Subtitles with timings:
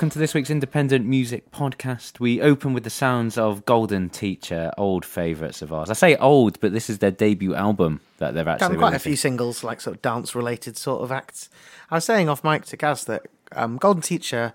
[0.00, 2.18] Welcome to this week's independent music podcast.
[2.18, 5.90] We open with the sounds of Golden Teacher, old favourites of ours.
[5.90, 8.98] I say old, but this is their debut album that they've actually Done quite a
[8.98, 11.50] few singles, like sort of dance related sort of acts.
[11.90, 14.54] I was saying off mic to Gaz that um, Golden Teacher,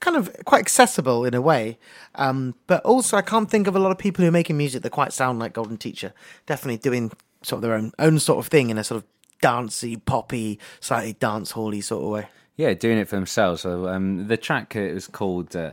[0.00, 1.76] kind of quite accessible in a way,
[2.14, 4.82] um, but also I can't think of a lot of people who are making music
[4.84, 6.14] that quite sound like Golden Teacher.
[6.46, 7.12] Definitely doing
[7.42, 9.08] sort of their own own sort of thing in a sort of
[9.42, 12.28] dancey, poppy, slightly dance hally sort of way.
[12.58, 13.62] Yeah, doing it for themselves.
[13.62, 15.70] So um, the track uh, is called uh,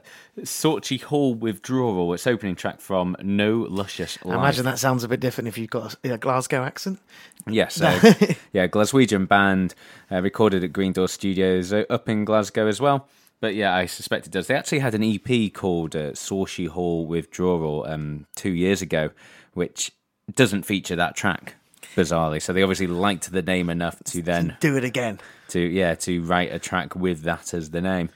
[1.05, 2.13] Hall Withdrawal.
[2.13, 5.71] It's opening track from No Luscious I imagine that sounds a bit different if you've
[5.71, 6.99] got a, a Glasgow accent.
[7.47, 7.87] Yes, so,
[8.53, 9.73] yeah, Glaswegian band
[10.11, 13.07] uh, recorded at Green Door Studios uh, up in Glasgow as well.
[13.39, 14.45] But yeah, I suspect it does.
[14.45, 19.09] They actually had an EP called uh, Hall Withdrawal um, two years ago,
[19.55, 19.91] which
[20.35, 21.55] doesn't feature that track,
[21.95, 22.41] bizarrely.
[22.41, 25.19] So they obviously liked the name enough to then Do it again.
[25.49, 28.09] to yeah to write a track with that as the name.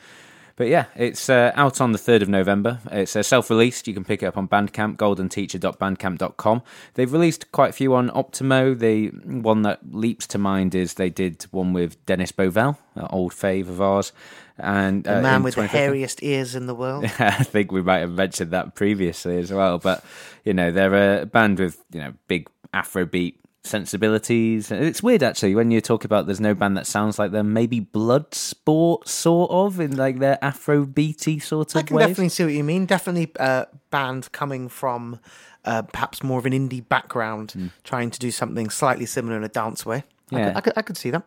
[0.55, 2.79] But yeah, it's uh, out on the 3rd of November.
[2.91, 3.87] It's uh, self released.
[3.87, 6.61] You can pick it up on Bandcamp, goldenteacher.bandcamp.com.
[6.95, 8.77] They've released quite a few on Optimo.
[8.77, 13.31] The one that leaps to mind is they did one with Dennis Bovell, an old
[13.31, 14.11] fave of ours.
[14.57, 17.05] And The uh, man in with the hairiest ears in the world.
[17.19, 19.77] I think we might have mentioned that previously as well.
[19.77, 20.03] But
[20.43, 24.71] you know, they're a band with you know big Afrobeat sensibilities.
[24.71, 27.53] It's weird actually when you talk about there's no band that sounds like them.
[27.53, 31.79] Maybe Bloodsport, sort of in like their Afrobeaty sort of.
[31.79, 32.07] I can ways.
[32.07, 32.85] definitely see what you mean.
[32.85, 35.19] Definitely a band coming from
[35.65, 39.49] uh, perhaps more of an indie background, trying to do something slightly similar in a
[39.49, 40.03] dance way.
[40.31, 40.45] I, Yeah.
[40.45, 41.23] could, I, could, I could see that.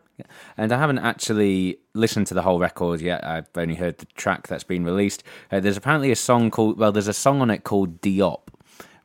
[0.57, 3.21] And I haven't actually listened to the whole record yet.
[3.25, 5.23] I've only heard the track that's been released.
[5.51, 8.42] Uh, there's apparently a song called, well, there's a song on it called Diop,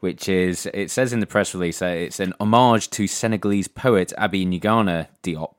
[0.00, 4.12] which is, it says in the press release that it's an homage to Senegalese poet
[4.18, 5.54] Aby Ngana Diop.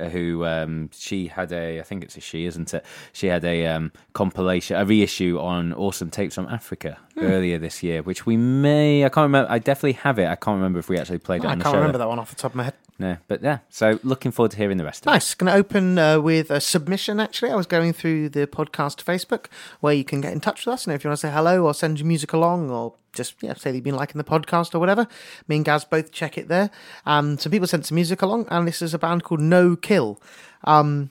[0.00, 2.84] uh, Who um, she had a, I think it's a she, isn't it?
[3.12, 7.24] She had a um, compilation, a reissue on Awesome Tapes from Africa Hmm.
[7.26, 10.26] earlier this year, which we may, I can't remember, I definitely have it.
[10.28, 11.78] I can't remember if we actually played it I on the can't show.
[11.78, 12.74] remember that one off the top of my head.
[13.02, 15.14] No, but yeah, so looking forward to hearing the rest of it.
[15.14, 15.34] Nice.
[15.34, 17.50] Going to open uh, with a submission, actually.
[17.50, 19.46] I was going through the podcast Facebook
[19.80, 20.86] where you can get in touch with us.
[20.86, 23.54] And if you want to say hello or send your music along or just yeah,
[23.54, 25.08] say you've been liking the podcast or whatever,
[25.48, 26.70] me and Gaz both check it there.
[27.04, 30.20] Um, some people sent some music along, and this is a band called No Kill.
[30.62, 31.10] Um,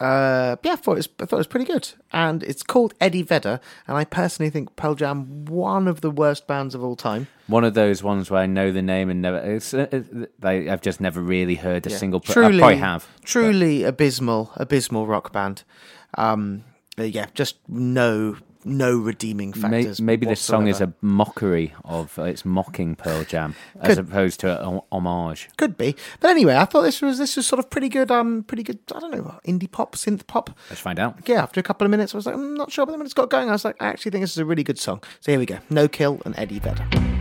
[0.00, 1.88] uh, yeah, I thought, it was, I thought it was pretty good.
[2.12, 3.60] And it's called Eddie Vedder.
[3.86, 7.28] And I personally think Pearl Jam, one of the worst bands of all time.
[7.46, 9.38] One of those ones where I know the name and never.
[9.38, 11.96] It's, uh, uh, they, I've just never really heard a Yeah.
[11.96, 12.20] single.
[12.20, 13.06] truly, I probably have.
[13.24, 15.62] truly abysmal, abysmal rock band.
[16.16, 16.64] Um,
[16.96, 20.00] yeah, just no, no redeeming factors.
[20.00, 22.18] maybe this song is a mockery of.
[22.18, 25.48] Uh, it's mocking Pearl Jam as opposed to a homage.
[25.56, 28.10] could be, but anyway, I thought this was this was sort of pretty good.
[28.10, 28.78] Um, pretty good.
[28.94, 30.50] I don't know, indie pop, synth pop.
[30.70, 31.28] Let's find out.
[31.28, 33.06] Yeah, after a couple of minutes, I was like, I'm not sure, but then when
[33.06, 35.02] it's got going, I was like, I actually think this is a really good song.
[35.20, 37.13] So here we go, No Kill and Eddie Vedder.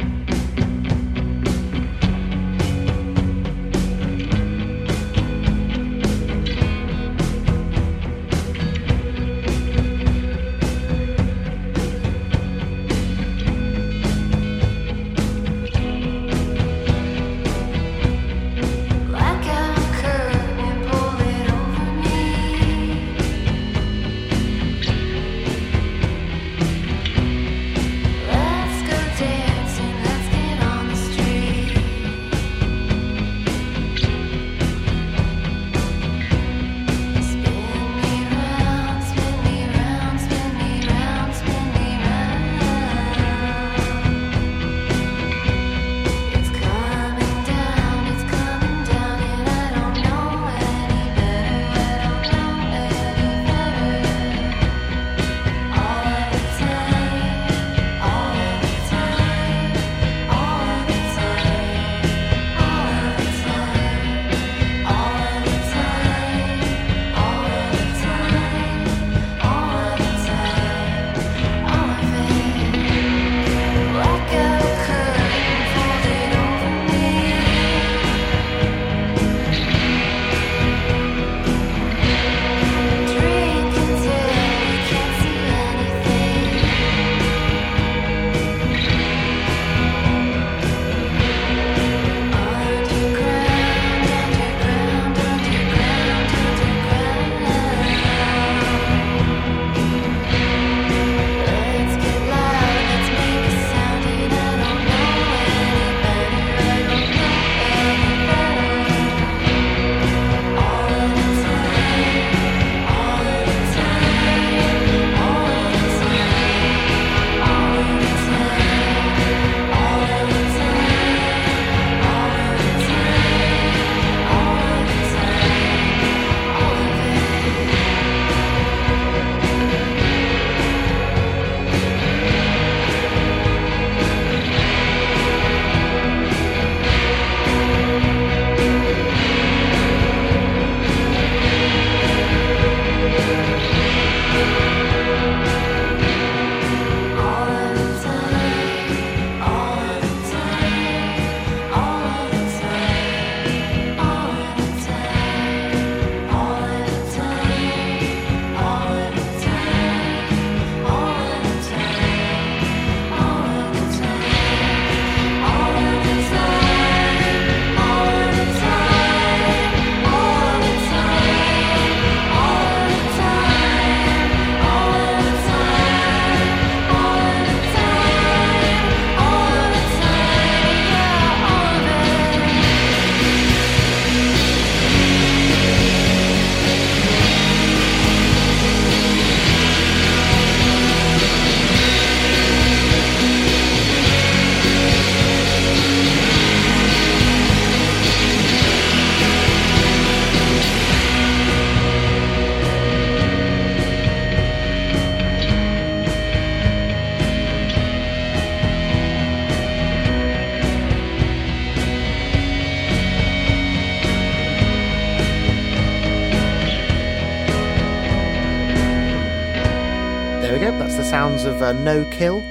[221.63, 222.43] The sounds of uh, No Kill.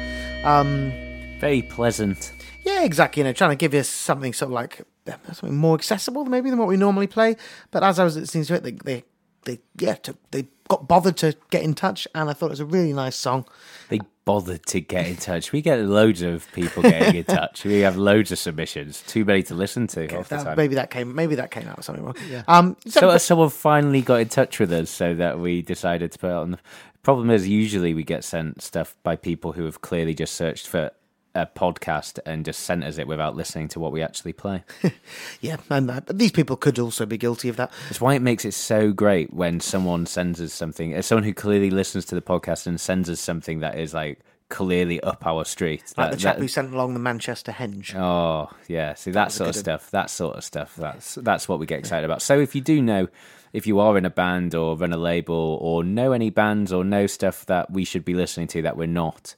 [0.45, 0.92] Um,
[1.38, 2.33] Very pleasant.
[2.64, 3.21] yeah, exactly.
[3.21, 6.50] You know, trying to give you something sort of like uh, something more accessible maybe
[6.50, 7.37] than what we normally play.
[7.71, 9.04] But as I was listening to it, they they,
[9.45, 12.61] they yeah took, they got bothered to get in touch, and I thought it was
[12.61, 13.45] a really nice song.
[13.88, 15.50] They bothered to get in touch.
[15.50, 17.64] We get loads of people getting in touch.
[17.64, 19.02] We have loads of submissions.
[19.04, 20.57] Too many to listen to half the That- time.
[20.57, 22.14] maybe that came maybe that came out of something wrong.
[22.47, 26.19] Um, so, So someone finally got in touch with us, so that we decided to
[26.19, 26.59] put it on.
[27.02, 30.92] Problem is, usually we get sent stuff by people who have clearly just searched for
[31.35, 34.62] a podcast and just sent us it without listening to what we actually play.
[35.40, 37.73] yeah, and uh, but these people could also be guilty of that.
[37.88, 41.35] That's why it makes it so great when someone sends us something, as someone who
[41.35, 45.44] clearly listens to the podcast and sends us something that is like clearly up our
[45.44, 45.82] street.
[45.97, 47.94] Like That- the chap that- who sent along the Manchester Henge.
[47.97, 49.90] Oh yeah, see that sort of stuff.
[49.90, 50.76] That sort of stuff.
[50.76, 52.23] That's that's what we get excited about.
[52.23, 53.09] So if you do know,
[53.52, 56.85] if you are in a band or run a label or know any bands or
[56.85, 59.35] know stuff that we should be listening to that we're not,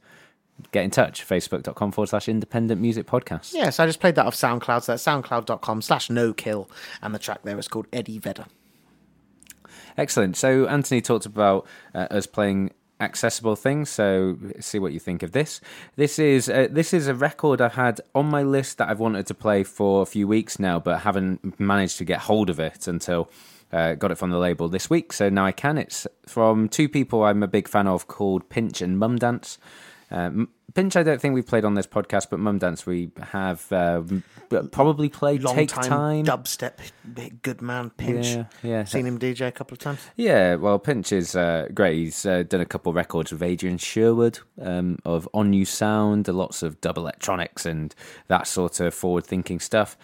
[0.73, 1.27] get in touch.
[1.27, 3.53] Facebook.com forward slash independent music podcast.
[3.55, 4.85] Yes, I just played that off SoundCloud.
[4.85, 6.71] So that's soundcloud.com slash no kill.
[7.03, 8.47] And the track there is called Eddie Vedder.
[9.97, 10.37] Excellent.
[10.37, 13.91] So Anthony talked about uh, us playing accessible things.
[13.91, 15.61] So see what you think of this.
[15.97, 19.27] This is uh, this is a record I've had on my list that I've wanted
[19.27, 22.87] to play for a few weeks now, but haven't managed to get hold of it
[22.87, 23.31] until.
[23.73, 25.79] Uh, got it from the label this week, so now I can.
[25.79, 29.59] It's from two people I'm a big fan of called Pinch and Mum Dance.
[30.15, 33.71] Um, Pinch, I don't think we've played on this podcast, but Mum Dance we have
[33.71, 34.03] uh,
[34.73, 36.25] probably played Long Take time, Time.
[36.25, 36.79] dubstep,
[37.43, 38.27] good man, Pinch.
[38.27, 38.85] Yeah, yeah.
[38.85, 40.01] Seen him DJ a couple of times.
[40.17, 41.97] Yeah, well, Pinch is uh, great.
[41.99, 46.63] He's uh, done a couple of records with Adrian Sherwood um, of On-U Sound, lots
[46.65, 47.95] of dub electronics and
[48.27, 49.97] that sort of forward thinking stuff.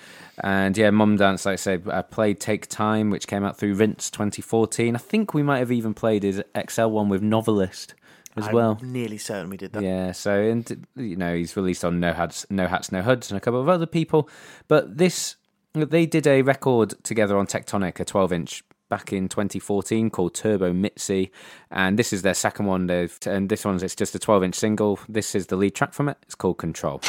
[0.42, 3.74] And yeah, Mum Dance, like I said, I played Take Time, which came out through
[3.74, 4.94] Rinse 2014.
[4.94, 7.94] I think we might have even played his XL one with Novelist
[8.36, 8.78] as I'm well.
[8.82, 9.82] nearly certain we did that.
[9.82, 13.38] Yeah, so and you know he's released on No Hats, No Hats, No Hoods, and
[13.38, 14.28] a couple of other people.
[14.68, 15.36] But this,
[15.74, 21.30] they did a record together on Tectonic, a 12-inch back in 2014 called Turbo Mitzi,
[21.70, 22.86] and this is their second one.
[22.86, 24.98] They've, and this one's it's just a 12-inch single.
[25.08, 26.16] This is the lead track from it.
[26.22, 26.58] It's called.
[26.58, 27.00] Control.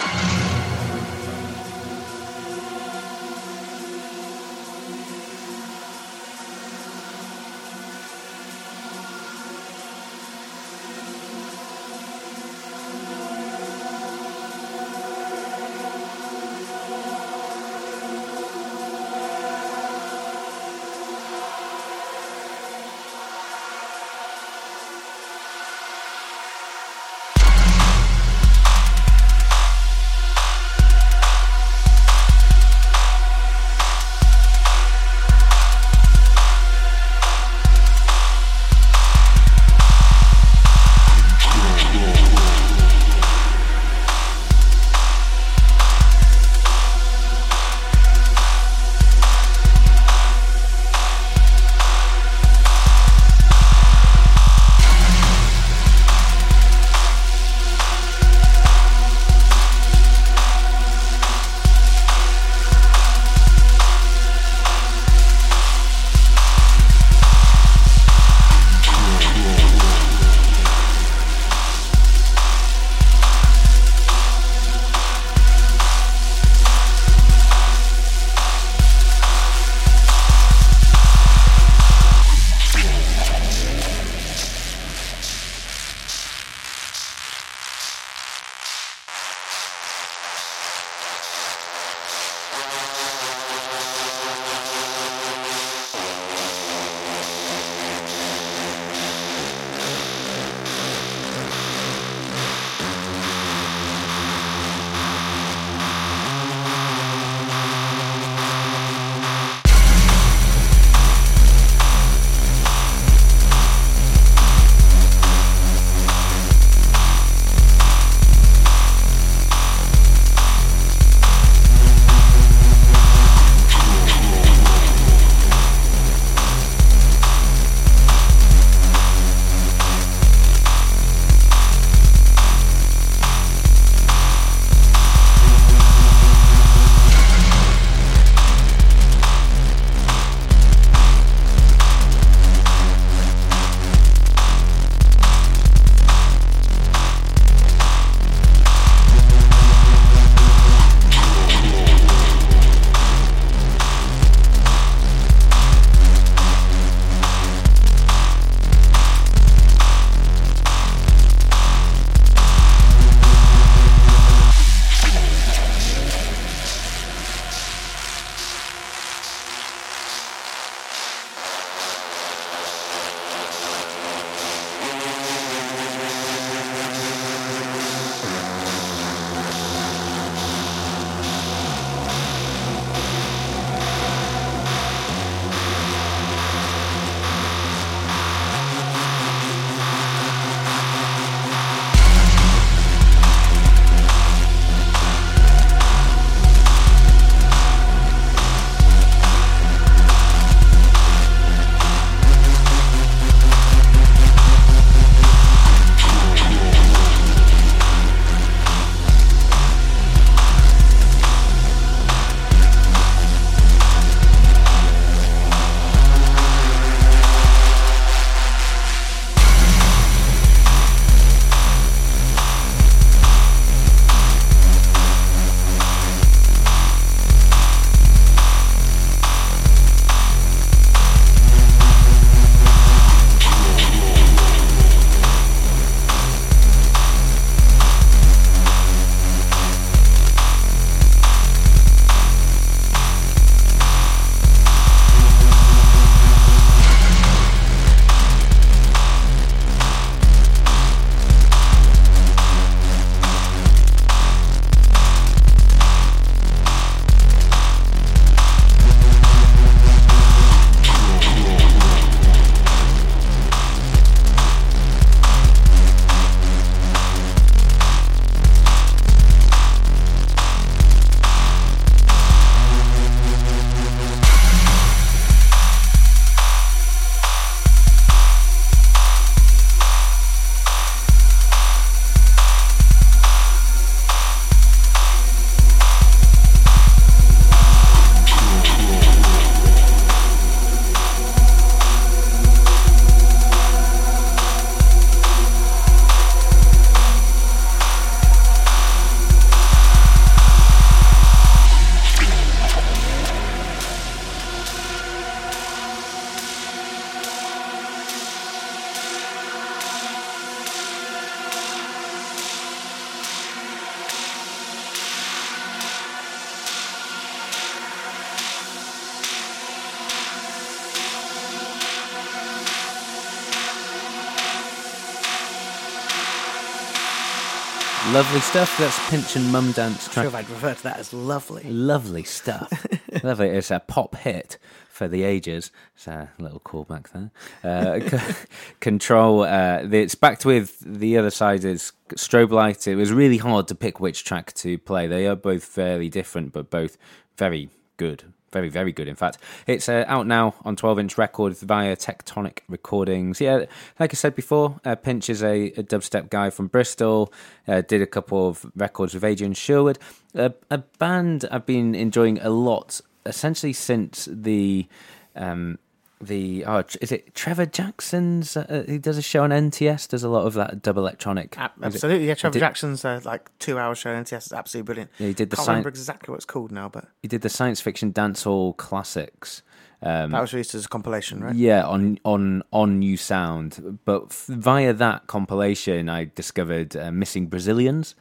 [328.22, 328.78] Lovely stuff.
[328.78, 330.26] That's Pinch and Mum Dance Sure, track.
[330.28, 331.64] if I'd refer to that as lovely.
[331.64, 332.72] Lovely stuff.
[333.24, 333.48] Lovely.
[333.50, 335.72] It's a pop hit for the ages.
[335.96, 337.32] It's a little callback there.
[337.64, 338.46] Uh, c-
[338.80, 339.42] control.
[339.42, 342.88] Uh, it's backed with the other side is strobe light.
[342.88, 345.08] It was really hard to pick which track to play.
[345.08, 347.00] They are both fairly different, but both
[347.38, 348.32] very good.
[348.52, 349.38] Very, very good, in fact.
[349.66, 353.40] It's uh, out now on 12 inch records via Tectonic Recordings.
[353.40, 353.66] Yeah,
[354.00, 357.32] like I said before, uh, Pinch is a, a dubstep guy from Bristol,
[357.68, 360.00] uh, did a couple of records with Adrian Sherwood,
[360.36, 364.88] a, a band I've been enjoying a lot, essentially since the.
[365.36, 365.80] Um,
[366.22, 368.56] the oh, is it Trevor Jackson's?
[368.56, 370.08] Uh, he does a show on NTS.
[370.08, 371.56] Does a lot of that dub electronic.
[371.58, 372.36] Absolutely, yeah.
[372.36, 375.12] Trevor did- Jackson's uh, like two hour show on NTS is absolutely brilliant.
[375.18, 377.50] Yeah, he did the Can't remember exactly what it's called now, but He did the
[377.50, 379.64] science fiction dancehall classics.
[380.04, 381.56] Um, that was released as a compilation, right?
[381.56, 388.16] Yeah, on on On-U Sound, but f- via that compilation, I discovered uh, Missing Brazilians,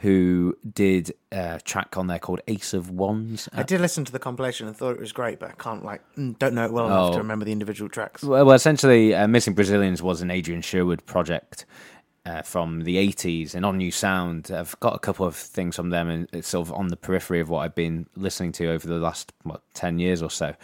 [0.00, 3.48] who did a track on there called Ace of Wands.
[3.52, 6.00] I did listen to the compilation and thought it was great, but I can't like
[6.16, 7.12] don't know it well enough Oh.
[7.12, 8.22] to remember the individual tracks.
[8.22, 11.66] Well, well, essentially, uh, Missing Brazilians was an Adrian Sherwood project
[12.24, 16.08] uh, from the 80s, and On-U Sound, I've got a couple of things from them,
[16.08, 18.98] and it's sort of on the periphery of what I've been listening to over the
[18.98, 20.54] last what, 10 years or so.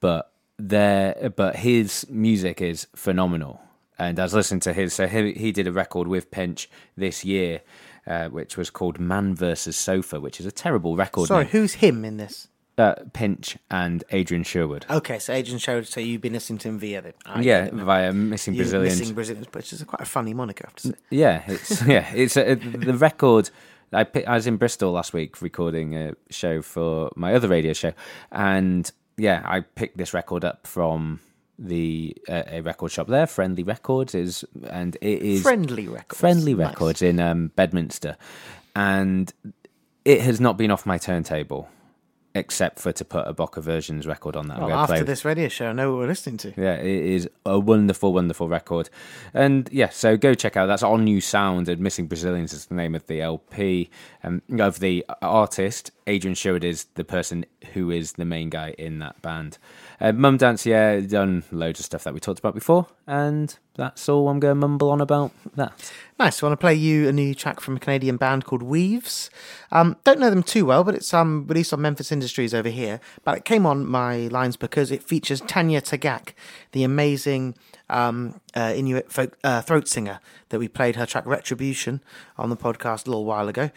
[0.00, 3.60] But there, but his music is phenomenal,
[3.98, 4.94] and I was listening to his.
[4.94, 7.62] So he, he did a record with Pinch this year.
[8.08, 11.26] Uh, which was called Man versus Sofa, which is a terrible record.
[11.26, 11.50] Sorry, name.
[11.50, 12.46] who's him in this?
[12.78, 14.86] Uh, Pinch and Adrian Sherwood.
[14.88, 15.88] Okay, so Adrian Sherwood.
[15.88, 17.84] So you've been listening to him via the I yeah, get it now.
[17.84, 19.00] via Missing You Brazilians.
[19.00, 20.94] missing Brazilians, which is quite a funny moniker, I have to say.
[21.10, 23.50] Yeah, it's yeah, it's a, the record.
[23.92, 27.92] I I was in Bristol last week recording a show for my other radio show,
[28.30, 31.20] and yeah, I picked this record up from
[31.58, 36.20] the uh, a record shop there, Friendly Records is, and it is Friendly records.
[36.20, 36.68] Friendly Nice.
[36.68, 38.16] Records in um, Bedminster,
[38.74, 39.32] and
[40.04, 41.68] it has not been off my turntable
[42.36, 44.60] except for to put a Bokeh Versions record on that.
[44.60, 46.52] Well, after play this radio show, I know what we're listening to.
[46.56, 48.90] yeah, it is a wonderful, wonderful record.
[49.34, 50.66] And yeah, so go check out.
[50.66, 53.90] That's On-U Sound, and Missing Brazilians is the name of the LP.
[54.22, 58.98] Um, of the artist, Adrian Sherwood is the person who is the main guy in
[58.98, 59.58] that band.
[60.00, 64.08] Uh, Mum Dance, yeah, done loads of stuff that we talked about before, and that's
[64.08, 65.92] all I'm going to mumble on about that.
[66.18, 66.42] Nice.
[66.42, 69.28] I want to play you a new track from a Canadian band called Weaves.
[69.70, 73.00] Um, don't know them too well, but it's um, released on Memphis Industries over here.
[73.22, 76.30] But it came on my lines because it features Tanya Tagaq,
[76.72, 77.54] the amazing
[77.90, 82.02] um, uh, Inuit folk, uh, throat singer that we played her track Retribution
[82.38, 83.70] on the podcast a little while ago.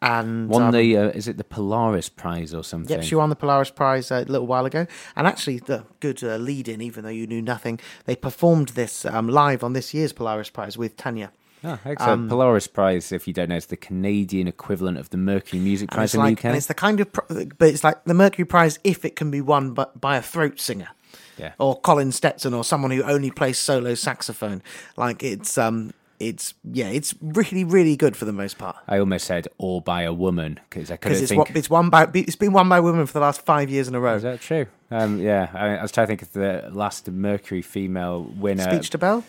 [0.00, 2.96] And Won um, the uh, is it the Polaris Prize or something?
[2.96, 4.86] Yep, she won the Polaris Prize uh, a little while ago.
[5.14, 9.04] And actually, the good uh, lead in, even though you knew nothing, they performed this
[9.04, 11.30] um, live on this year's Polaris Prize with Tanya.
[11.64, 12.28] Oh, excellent.
[12.28, 16.14] Polaris Prize, if you don't know, is the Canadian equivalent of the Mercury Music Prize
[16.14, 16.44] in like, the UK.
[16.46, 19.40] and it's the kind of, but it's like the Mercury Prize if it can be
[19.40, 20.88] won by, by a throat singer,
[21.38, 21.52] Yeah.
[21.58, 24.62] or Colin Stetson, or someone who only plays solo saxophone.
[24.96, 28.76] Like it's, um, it's yeah, it's really, really good for the most part.
[28.86, 31.38] I almost said "or by a woman" because I couldn't it's think.
[31.38, 34.00] what it's by, it's been won by women for the last five years in a
[34.00, 34.14] row.
[34.14, 34.66] Is that true?
[34.90, 38.62] Um, yeah, I, I was trying to think of the last Mercury female winner.
[38.62, 39.24] Speech Debelle.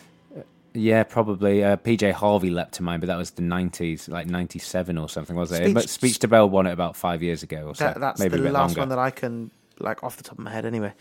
[0.73, 1.63] Yeah, probably.
[1.63, 5.07] Uh, PJ Harvey leapt to mind, but that was the nineties, like ninety seven or
[5.07, 5.57] something, was it?
[5.57, 7.85] Speech- but Speech Debelle won it about five years ago or so.
[7.85, 8.81] That, that's maybe the a bit last longer.
[8.81, 10.65] one that I can like off the top of my head.
[10.65, 10.93] Anyway,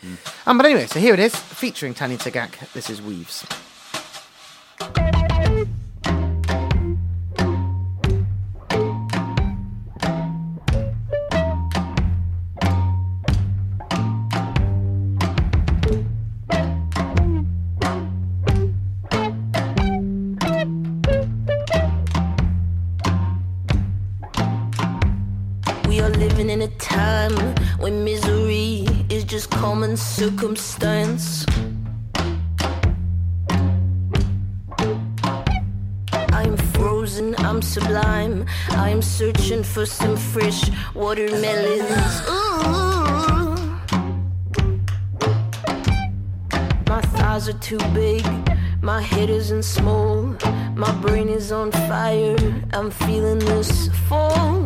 [0.46, 2.72] um, but anyway, so here it is, featuring Tanya Tagaq.
[2.74, 3.46] This is Weaves.
[29.62, 31.46] Common circumstance.
[36.32, 38.44] I'm frozen, I'm sublime.
[38.70, 42.12] I'm searching for some fresh watermelons.
[42.28, 43.54] Ooh.
[46.88, 48.26] My thighs are too big,
[48.82, 50.36] my head isn't small.
[50.74, 52.36] My brain is on fire,
[52.72, 54.62] I'm feeling this fall.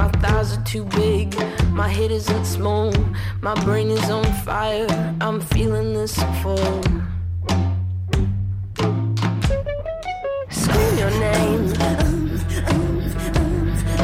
[0.00, 1.34] My thighs are too big,
[1.72, 2.92] my head isn't small.
[3.40, 4.86] My brain is on fire,
[5.20, 6.82] I'm feeling this fall.
[10.50, 11.68] Scream your name.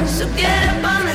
[0.07, 1.06] So get up on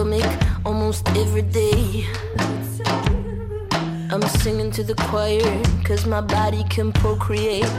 [0.00, 0.24] stomach
[0.64, 2.06] almost every day.
[4.10, 7.70] I'm singing to the choir, cause my body can procreate.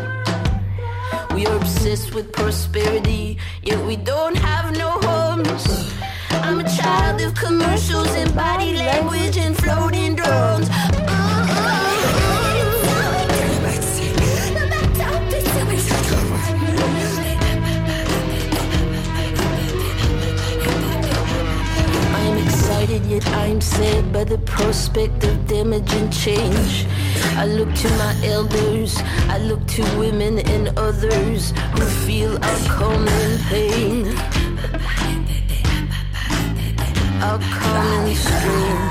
[1.34, 5.66] We are obsessed with prosperity, yet we don't have no homes.
[6.30, 10.70] I'm a child of commercials and body language and floating drones.
[22.98, 26.86] Yet I'm sad by the prospect of damage and change.
[27.38, 28.98] I look to my elders,
[29.30, 34.08] I look to women and others who feel our common pain.
[37.22, 38.91] Our common strain.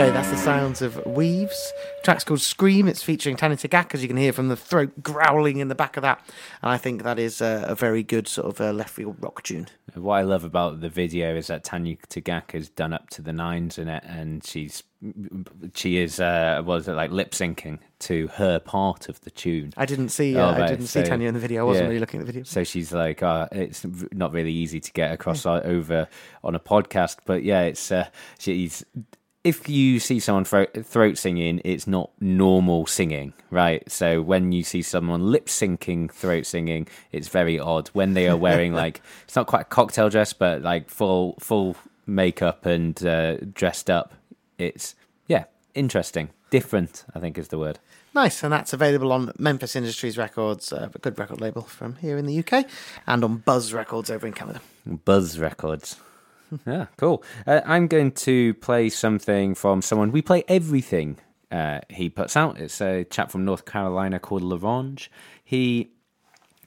[0.00, 0.10] Go.
[0.10, 1.74] That's the sounds of Weaves.
[2.04, 2.88] track's called Scream.
[2.88, 5.98] It's featuring Tanya Tagaq, as you can hear from the throat growling in the back
[5.98, 6.26] of that.
[6.62, 9.42] And I think that is a, a very good sort of uh, left field rock
[9.42, 9.66] tune.
[9.94, 13.34] What I love about the video is that Tanya Tagaq has done up to the
[13.34, 14.82] nines in it, and she's
[15.74, 19.74] she is uh, was it like lip syncing to her part of the tune.
[19.76, 20.34] I didn't see.
[20.34, 21.60] Oh, Uh, I didn't see so- Tanya in the video.
[21.60, 21.88] I wasn't yeah.
[21.88, 22.44] really looking at the video.
[22.44, 26.08] So she's like, uh, it's not really easy to get across o- over
[26.42, 28.08] on a podcast, but yeah, it's uh,
[28.38, 28.82] she's.
[29.42, 33.90] If you see someone throat, throat singing, it's not normal singing, right?
[33.90, 37.88] So when you see someone lip syncing throat singing, it's very odd.
[37.88, 41.76] When they are wearing like it's not quite a cocktail dress, but like full full
[42.06, 44.12] makeup and uh, dressed up,
[44.58, 44.94] it's
[45.26, 47.06] yeah interesting, different.
[47.14, 47.78] I think is the word.
[48.14, 52.18] Nice, and that's available on Memphis Industries Records, uh, a good record label from here
[52.18, 52.66] in the UK,
[53.06, 54.60] and on Buzz Records over in Canada.
[54.84, 55.96] Buzz Records.
[56.66, 57.22] Yeah, cool.
[57.46, 60.12] Uh, I'm going to play something from someone.
[60.12, 61.18] We play everything
[61.50, 62.58] uh, he puts out.
[62.58, 65.08] It's a chap from North Carolina called L'Orange.
[65.44, 65.90] He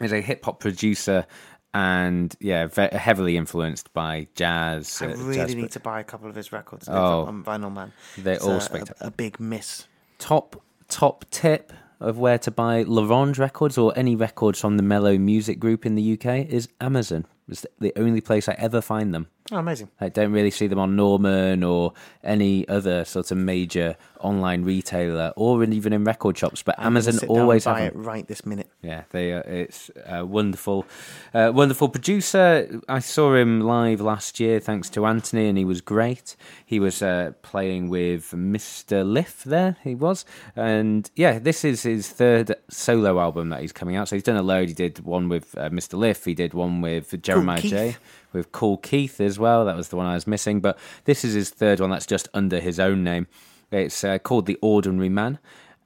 [0.02, 1.26] is a hip hop producer
[1.74, 5.02] and, yeah, ve- heavily influenced by jazz.
[5.02, 6.88] I uh, really jazz, need to buy a couple of his records.
[6.90, 7.26] Oh.
[7.26, 7.92] I'm Vinyl Man.
[8.18, 9.08] They're It's all a- a, spectacular.
[9.08, 9.88] a big miss.
[10.20, 15.18] top top tip of where to buy L'Orange records or any records from the Mellow
[15.18, 17.26] Music Group in the UK is Amazon.
[17.48, 19.28] It's the only place I ever find them.
[19.52, 19.90] Oh, amazing.
[20.00, 25.34] I don't really see them on Norman or any other sort of major online retailer
[25.36, 26.64] or in, even in record shops.
[26.64, 28.70] But I'm Amazon sit down and always buy it right this minute.
[28.82, 29.34] Yeah, they.
[29.34, 30.86] Uh, it's a wonderful,
[31.34, 32.82] uh, wonderful producer.
[32.88, 36.38] I saw him live last year, thanks to Anthony, and he was great.
[36.66, 39.06] He was uh, playing with Mr.
[39.06, 39.76] Lif there.
[39.84, 40.24] He was,
[40.56, 44.08] and yeah, this is his third solo album that he's coming out.
[44.08, 44.70] So he's done a load.
[44.70, 45.98] He did one with uh, Mr.
[46.00, 46.24] Lif.
[46.24, 47.72] He did one with Jeremiah Keith.
[47.72, 47.96] J.
[48.34, 49.66] With Kool Keith as well.
[49.66, 50.60] That was the one I was missing.
[50.60, 53.28] But this is his third one that's just under his own name.
[53.72, 55.40] It's uh, called The Ordinary Man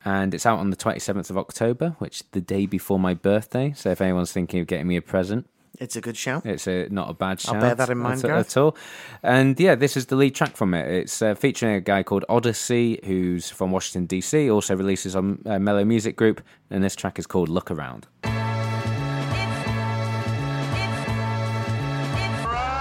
[0.08, 3.74] and it's out on the 27th of October, which the day before my birthday.
[3.76, 6.46] So if anyone's thinking of getting me a present, It's a good shout.
[6.46, 7.56] it's a, not a bad shout.
[7.56, 8.78] I'll bear that in mind, at, at all.
[9.22, 10.90] And yeah, this is the lead track from it.
[10.90, 14.54] It's uh, featuring a guy called Odisee, who's from Washington DC.
[14.54, 18.08] Also releases on uh, Mellow Music Group, and this track is called "Look Around."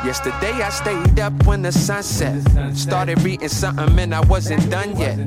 [0.06, 2.40] Yesterday I stayed up when the sun set.
[2.76, 5.18] Started reading something and I wasn't done yet.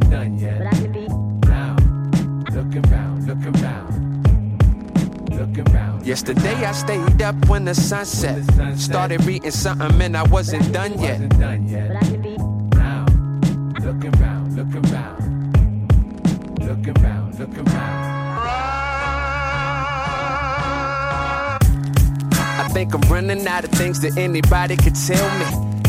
[6.06, 8.42] Yesterday I stayed up when the sun set.
[8.80, 11.20] Started reading something and I wasn't done yet.
[17.42, 18.19] I
[22.80, 25.48] think I'm running out of things that anybody could tell me.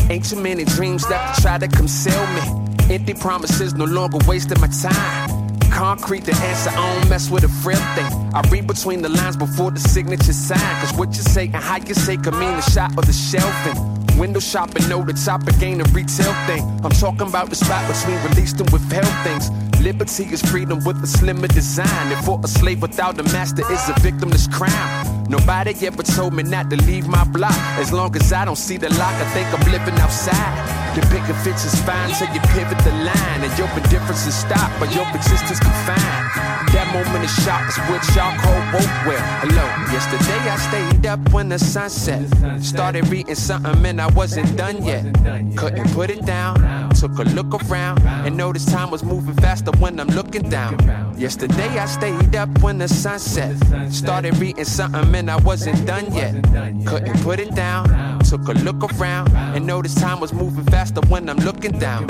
[0.09, 2.41] Ain't too many dreams left to try to conceal me.
[2.93, 5.55] Empty promises no longer wasting my time.
[5.71, 8.11] Concrete the answer, I don't mess with a frail thing.
[8.35, 10.59] I read between the lines before the signature sign.
[10.81, 13.77] Cause what you say and how you say could mean the shot or the shelving.
[14.19, 16.63] Window shopping, know the topic ain't a retail thing.
[16.83, 19.49] I'm talking about the spot between released and withheld things.
[19.81, 22.11] Liberty is freedom with a slimmer design.
[22.11, 25.20] And for a slave without a master is a victimless crime.
[25.31, 27.55] Nobody ever told me not to leave my block.
[27.79, 30.81] As long as I don't see the lock, I think I'm living outside.
[30.93, 33.39] The bigger fits is fine till you pivot the line.
[33.39, 36.51] And your indifference is stopped, but your existence confined.
[36.73, 39.23] That moment of shock is what y'all call woke well.
[39.39, 42.27] Hello, yesterday I stayed up when the sun set.
[42.61, 45.03] Started reading something and I wasn't done yet.
[45.55, 46.55] Couldn't put it down.
[46.95, 50.77] Took a look around and noticed time was moving faster when I'm looking down.
[51.17, 53.55] Yesterday I stayed up when the sun set.
[53.91, 56.33] Started reading something I wasn't done yet.
[56.85, 58.19] Couldn't put it down.
[58.19, 62.07] Took a look around and noticed time was moving faster when I'm looking down.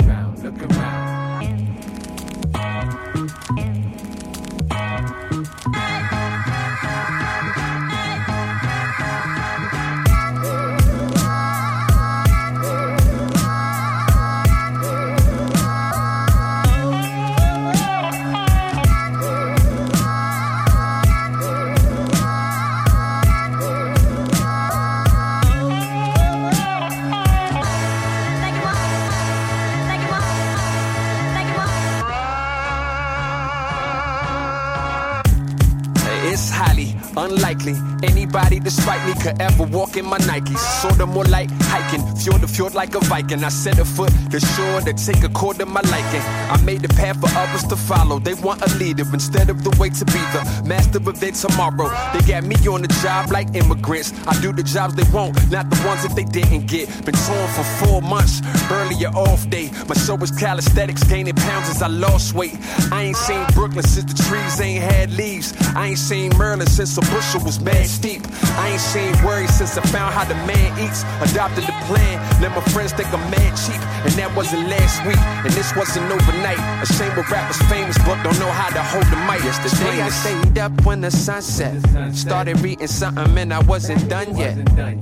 [38.74, 40.58] Despite me could ever walk in my Nikes.
[40.80, 43.44] Sorta more like hiking, fjord to fjord like a Viking.
[43.44, 46.24] I set a foot to shore to take a cord to my liking.
[46.54, 48.18] I made the path for others to follow.
[48.18, 51.88] They want a leader instead of the way to be the master of their tomorrow.
[52.12, 54.12] They got me on the job like immigrants.
[54.26, 56.88] I do the jobs they want, not the ones that they didn't get.
[57.04, 59.70] Been torn for four months, earlier off day.
[59.88, 62.56] My show was calisthenics, gaining pounds as I lost weight.
[62.90, 65.52] I ain't seen Brooklyn since the trees ain't had leaves.
[65.76, 68.22] I ain't seen Merlin since the bushel was mad steep.
[68.68, 71.04] Ain't seen worry since I found how the man eats.
[71.20, 73.80] Adopted the plan, let my friends think I'm mad cheap.
[74.04, 76.58] And that wasn't last week, and this wasn't overnight.
[76.82, 79.42] A shame with rappers famous, but don't know how to hold the mic.
[79.44, 81.74] Yesterday I stayed up when the sun set.
[82.14, 84.56] Started reading something and I wasn't done yet.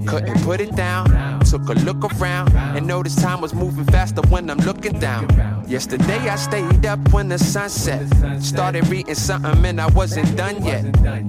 [0.06, 1.40] Couldn't put it down.
[1.40, 5.26] Took a look around and noticed time was moving faster when I'm looking down.
[5.70, 8.04] Yesterday I stayed up when the sun set.
[8.42, 10.82] Started reading something and I wasn't done yet.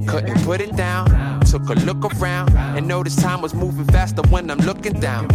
[0.08, 1.06] Couldn't put it down.
[1.42, 5.28] Took a look around and noticed time was moving faster when I'm looking down.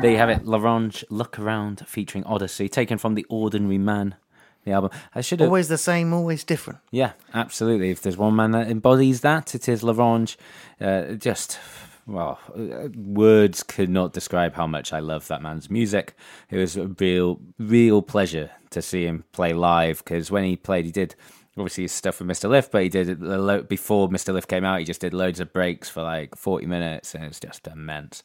[0.00, 4.14] There you have it, L'Orange Look Around featuring Odisee, taken from The Ordinary Man,
[4.64, 4.90] the album.
[5.12, 5.48] I should have.
[5.48, 6.78] Always the same, always different.
[6.92, 7.90] Yeah, absolutely.
[7.90, 10.36] If there's one man that embodies that, it is L'Orange.
[10.80, 11.58] Uh, just,
[12.06, 16.14] well, uh, words could not describe how much I love that man's music.
[16.50, 20.84] It was a real, real pleasure to see him play live because when he played,
[20.84, 21.14] he did
[21.56, 22.50] obviously his stuff with Mr.
[22.50, 24.34] Lif, but he did it before Mr.
[24.34, 24.80] Lif came out.
[24.80, 28.22] He just did loads of breaks for like 40 minutes, and it's just immense.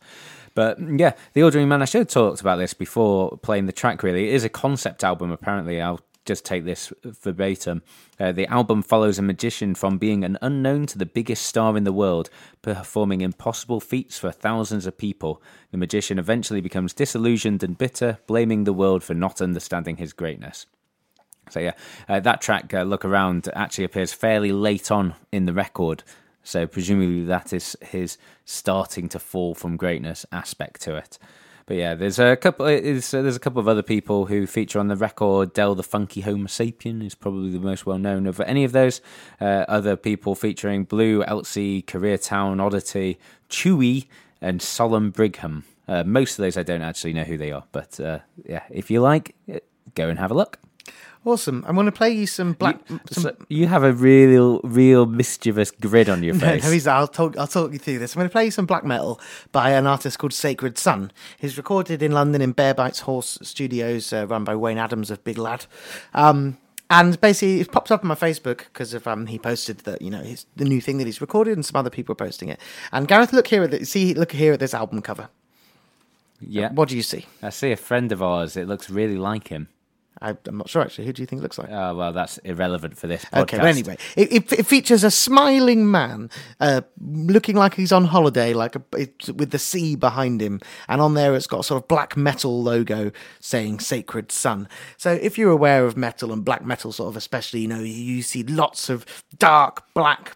[0.56, 4.04] But yeah, The Ordinary Man, I should have talked about this before playing the track,
[4.04, 4.30] really.
[4.30, 5.80] It is a concept album, apparently.
[5.82, 7.82] I'll just take this verbatim.
[8.20, 11.86] Uh, the album follows a magician from being an unknown to the biggest star in
[11.86, 12.30] the world,
[12.62, 15.42] performing impossible feats for thousands of people.
[15.72, 20.68] The magician eventually becomes disillusioned and bitter, blaming the world for not understanding his greatness.
[21.50, 21.74] So yeah,
[22.08, 26.04] uh, that track uh, "Look Around" actually appears fairly late on in the record.
[26.44, 31.18] So presumably that is his starting to fall from greatness aspect to it.
[31.70, 32.66] But yeah, there's a couple.
[32.66, 35.54] Uh, there's a couple of other people who feature on the record.
[35.54, 39.02] Del the Funky Homosapien is probably the most well known of any of those.
[39.40, 43.20] Uh, other people featuring Blu, Elzhi, Koreatown, Oddity,
[43.52, 44.08] Chuuwee,
[44.42, 45.64] and Solemn Brigham.
[45.88, 48.90] Uh, most of those I don't actually know who they are, but uh, yeah, if
[48.90, 49.60] you like, uh,
[49.94, 50.58] go and have a look.
[51.26, 51.66] Awesome.
[51.68, 52.80] I'm going to play you some black.
[52.90, 56.64] You, some, so you have a real, real mischievous grin on your No, face.
[56.64, 57.38] no, he's- I'll talk.
[57.38, 58.16] I'll talk you through this.
[58.16, 59.20] I'm going to play you some black metal
[59.52, 61.12] by an artist called Sacred Sun.
[61.38, 65.22] He's recorded in London in Bear Bites Horse Studios, uh, run by Wayne Adams of
[65.26, 65.66] Big Lad.
[66.14, 66.58] Um,
[66.90, 70.10] and basically, it popped up on my Facebook because of um, he posted that you
[70.10, 72.60] know his, the new thing that he's recorded, and some other people are posting it.
[72.94, 75.30] And Gareth, look here at the, see, look here at this album cover.
[76.40, 77.26] yeah, What do you see?
[77.44, 78.56] I see a friend of ours.
[78.58, 79.68] It looks really like him.
[80.22, 81.06] I, I'm not sure actually.
[81.06, 81.70] Who do you think it looks like?
[81.72, 83.42] Oh well, that's irrelevant for this podcast.
[83.42, 88.06] Okay, but anyway, it, it, it features a smiling man, uh, looking like he's on
[88.06, 91.64] holiday, like a, it, with the sea behind him, and on there it's got a
[91.64, 94.68] sort of black metal logo saying "Sacred Sun."
[94.98, 98.22] So, if you're aware of metal and black metal, sort of especially, you know, you
[98.22, 99.06] see lots of
[99.38, 100.36] dark black,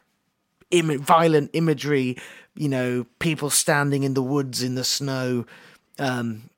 [0.71, 2.17] Im- violent imagery.
[2.55, 5.45] You know, people standing in the woods in the snow,
[5.97, 6.51] um,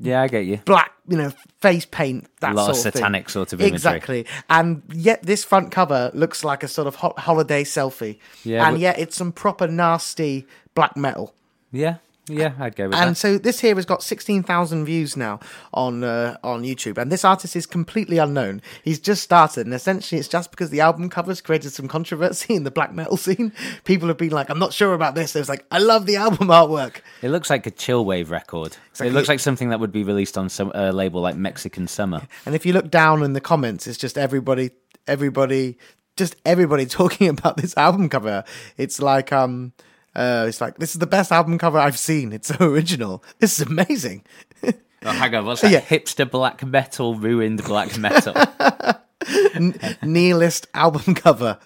[0.00, 0.58] yeah, I get you.
[0.64, 3.00] black, you know, face paint, that A lot of sort of thing.
[3.00, 3.74] satanic sort of imagery.
[3.74, 4.26] Exactly.
[4.48, 8.18] And yet this front cover looks like a sort of ho- holiday selfie.
[8.44, 11.34] Yeah, And but- yet it's some proper nasty black metal.
[11.72, 11.96] Yeah,
[12.28, 13.06] yeah, I'd go with And that.
[13.06, 15.38] And so this here has got 16,000 views now
[15.72, 16.98] on uh, on YouTube.
[16.98, 18.62] And this artist is completely unknown.
[18.82, 19.66] He's just started.
[19.66, 23.16] And essentially it's just because the album covers created some controversy in the black metal
[23.16, 23.52] scene.
[23.84, 25.36] People have been like, I'm not sure about this.
[25.36, 27.00] It was like, I love the album artwork.
[27.22, 28.76] It looks like a chill wave record.
[28.90, 29.08] Exactly.
[29.08, 32.22] It looks like something that would be released on some uh, label like Mexican Summer.
[32.44, 34.70] And if you look down in the comments, it's just everybody,
[35.06, 35.78] everybody,
[36.16, 38.42] just everybody talking about this album cover.
[38.76, 39.72] It's like, um,
[40.16, 42.32] uh, it's like this is the best album cover I've seen.
[42.32, 43.22] It's so original.
[43.38, 44.24] This is amazing.
[44.64, 45.70] Oh, hang on, what's that?
[45.70, 45.80] Yeah.
[45.80, 48.34] Hipster black metal, ruined black metal.
[50.02, 51.58] Nihilist album cover.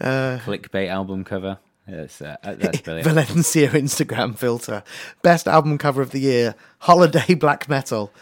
[0.00, 1.58] Clickbait album cover.
[1.88, 3.08] Yes, uh, that's brilliant.
[3.08, 4.84] Valencia Instagram filter.
[5.22, 6.54] Best album cover of the year.
[6.78, 8.12] Holiday black metal.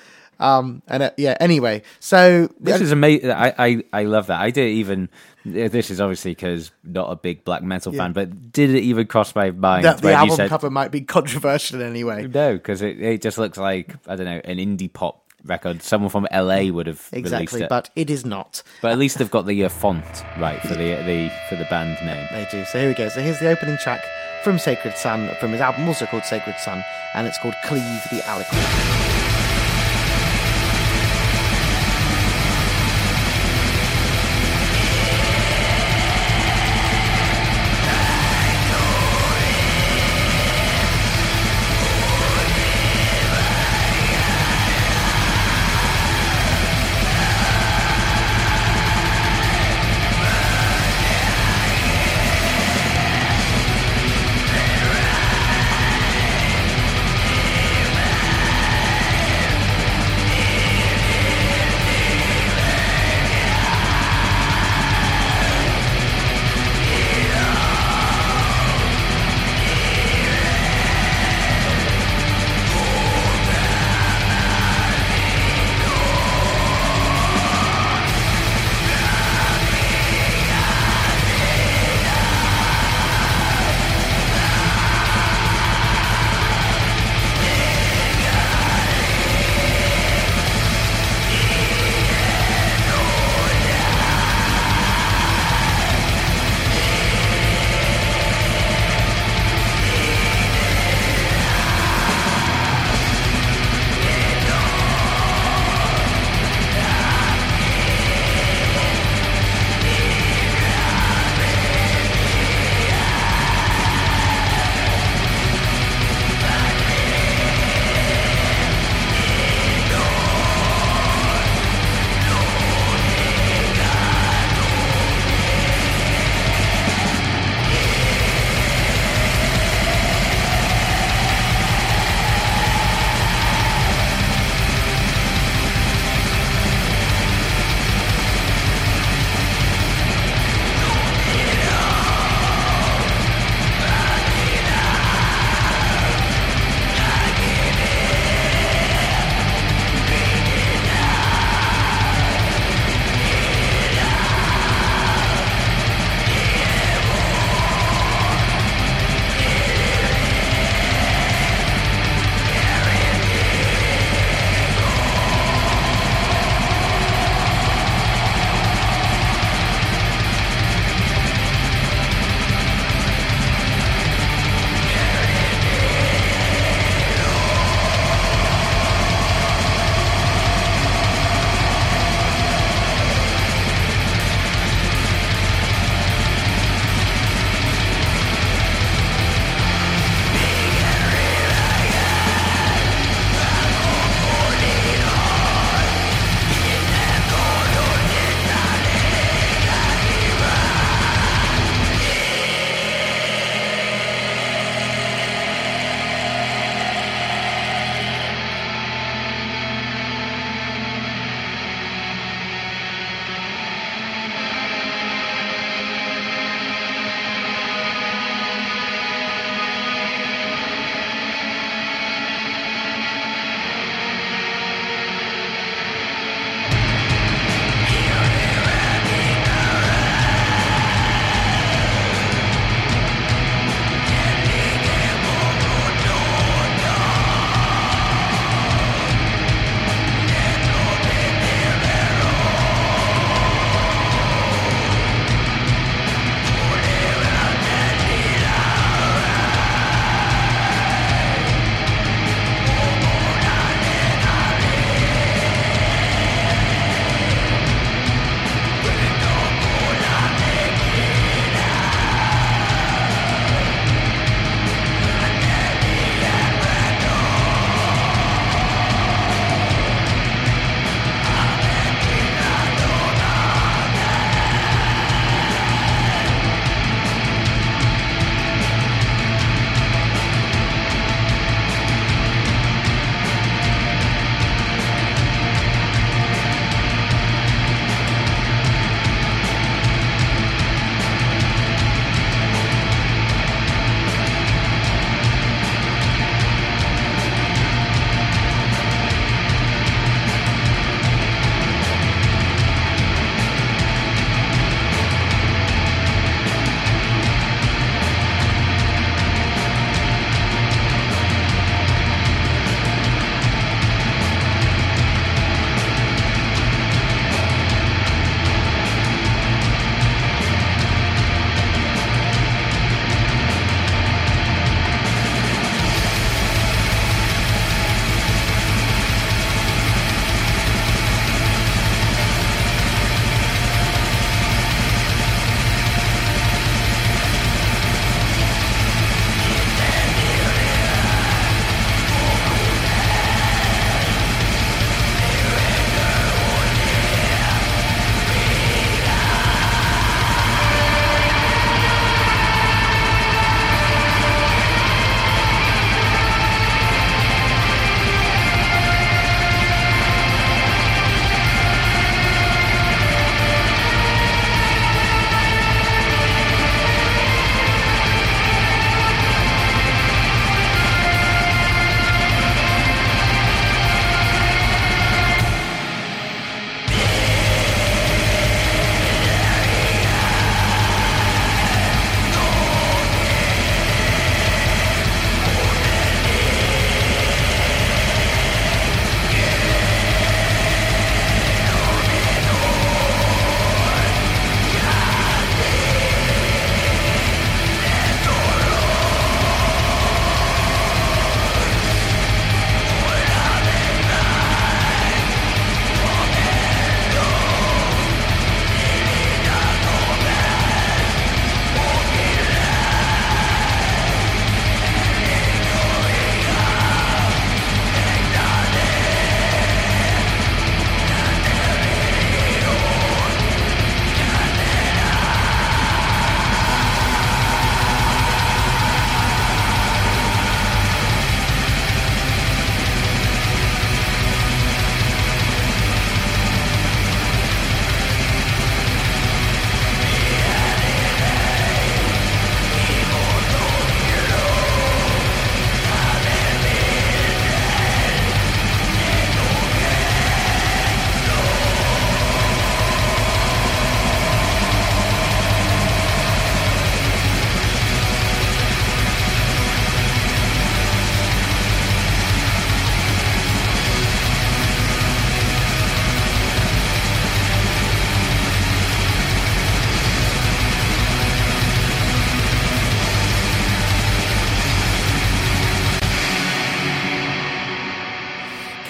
[0.41, 1.37] Um, and uh, yeah.
[1.41, 3.31] Anyway, so This is amazing.
[3.31, 4.41] I, I, I love that.
[4.41, 5.09] I didn't even.
[5.53, 9.35] This is obviously because not a big black metal fan, but did it even cross
[9.35, 12.27] my mind that the album said cover might be controversial anyway.
[12.27, 12.55] no?
[12.55, 15.83] Because it, it just looks like I don't know an indie pop record.
[15.83, 18.63] Someone from LA would have released Exactly, it, but it is not.
[18.83, 20.05] but at least they've got the uh, font
[20.39, 22.27] right for the the for the band name.
[22.33, 22.65] They do.
[22.65, 23.09] So here we go.
[23.09, 24.03] So here's the opening track
[24.43, 26.85] from Sacred Sun, from his album also called Sacred Sun,
[27.15, 29.08] and it's called Cleave the Alicorn.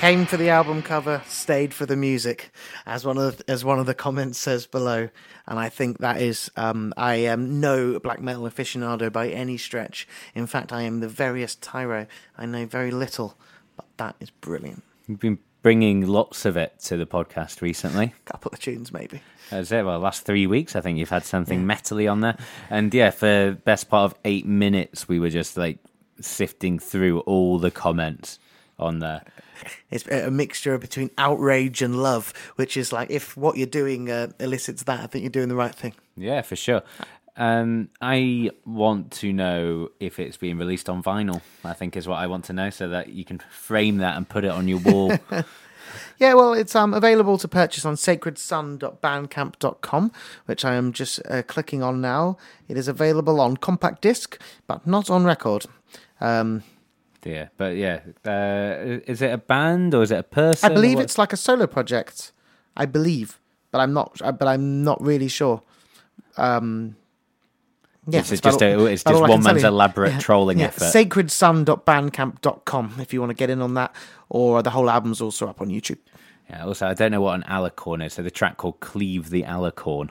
[0.09, 2.51] Came for the album cover, stayed for the music,
[2.87, 5.11] as one of the, as one of the comments says below.
[5.47, 10.09] And I think that is, um, I am no black metal aficionado by any stretch.
[10.35, 12.07] In fact, I am the veriest tyro.
[12.39, 13.37] I know very little,
[13.77, 14.83] but that is brilliant.
[15.07, 18.07] You've been bringing lots of it to the podcast recently.
[18.07, 19.21] A Couple of tunes, maybe.
[19.51, 19.85] That's it.
[19.85, 22.39] Well, last three weeks, I think you've had something metally on there.
[22.71, 25.81] And yeah, for best part of eight minutes, we were just like
[26.19, 28.39] sifting through all the comments
[28.79, 29.23] on there.
[29.91, 34.29] It's a mixture between outrage and love, which is like if what you're doing uh,
[34.39, 35.95] elicits that, I think you're doing the right thing.
[36.17, 36.83] Yeah, for sure.
[37.37, 41.41] Um, I want to know if it's being released on vinyl.
[41.65, 44.29] I think is what I want to know, so that you can frame that and
[44.29, 45.13] put it on your wall.
[46.19, 50.13] Yeah, well, it's um, available to purchase on sacredsun.bandcamp.com,
[50.47, 52.37] which I am just uh, clicking on now.
[52.69, 54.37] It is available on compact disc,
[54.67, 55.67] but not on record.
[56.21, 56.65] Um,
[57.25, 60.71] yeah, but yeah, uh, is it a band or is it a person?
[60.71, 62.33] I believe it's like a solo project.
[62.77, 63.41] I believe,
[63.73, 64.21] but I'm not.
[64.23, 65.63] uh, But I'm not really sure.
[66.37, 66.97] Um,
[68.07, 69.69] yeah, It's that's just about a- it's just all one man's you.
[69.69, 70.85] elaborate trolling effort.
[70.95, 73.95] Sacredsun.bandcamp.com if you want to get in on that,
[74.29, 75.99] or the whole album's also up on YouTube.
[76.49, 78.15] Yeah, also, I don't know what an alicorn is.
[78.15, 80.09] So the track called Cleave the Alicorn.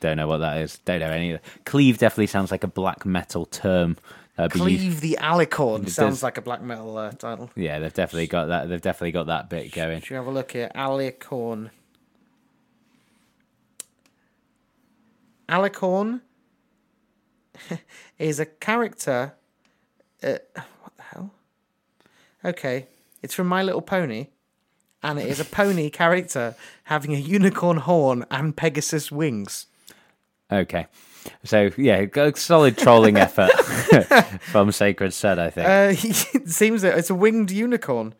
[0.00, 0.78] Don't know what that is.
[0.84, 3.96] Don't know any Cleave definitely sounds like a black metal term.
[4.44, 7.50] Used- Cleave the Alicorn sounds like a black metal uh, title.
[7.56, 8.68] Yeah, they've definitely got that.
[8.68, 10.00] They've definitely got that bit going.
[10.00, 10.70] Should we have a look here?
[10.74, 11.70] Alicorn.
[15.48, 16.20] Alicorn
[18.18, 19.34] is a character.
[20.22, 20.36] Uh,
[20.82, 21.30] what the hell?
[22.44, 22.86] Okay,
[23.22, 24.28] it's from My Little Pony,
[25.02, 29.66] and it is a pony character having a unicorn horn and Pegasus wings.
[30.50, 30.86] Okay,
[31.44, 33.50] so yeah, solid trolling effort
[34.42, 35.38] from Sacred Set.
[35.38, 35.66] I think.
[35.66, 36.08] Uh,
[36.38, 38.14] it seems that it's a winged unicorn.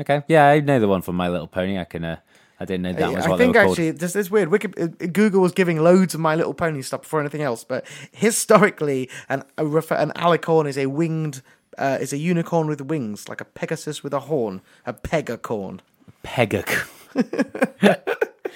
[0.00, 1.78] okay, yeah, I know the one from My Little Pony.
[1.78, 2.04] I can.
[2.04, 2.16] Uh,
[2.60, 3.78] I didn't know that was I what think they were called.
[3.78, 4.52] actually this is weird.
[4.54, 9.10] Uh, Google was giving loads of My Little Pony stuff before anything else, but historically,
[9.28, 11.42] an an alicorn is a winged
[11.78, 15.80] uh, is a unicorn with wings, like a pegasus with a horn, a pegacorn.
[16.24, 16.86] Pegak.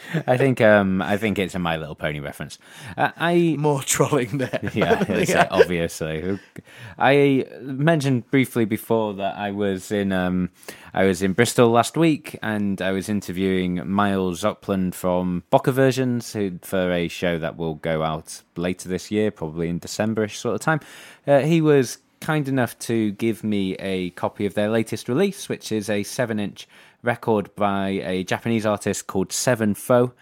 [0.27, 0.61] I think.
[0.61, 2.59] Um, I think it's a My Little Pony reference.
[2.97, 4.61] Uh, I More trolling there.
[4.75, 6.39] yeah, it's, uh, obviously.
[6.99, 10.51] I mentioned briefly before that I was in um,
[10.95, 16.33] I was in Bristol last week, and I was interviewing Miles Upland from Bokeh Versions
[16.33, 20.55] who, for a show that will go out later this year, probably in Decemberish sort
[20.55, 20.81] of time.
[21.27, 25.71] Uh, he was kind enough to give me a copy of their latest release, which
[25.71, 26.67] is a seven-inch
[27.03, 30.13] record by a Japanese artist called 7FO.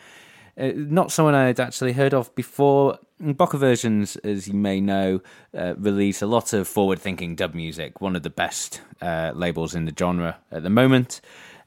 [0.57, 2.99] Uh, not someone I had actually heard of before.
[3.21, 5.21] Bokeh Versions, as you may know,
[5.57, 9.75] uh, release a lot of forward thinking dub music, one of the best uh, labels
[9.75, 11.21] in the genre at the moment.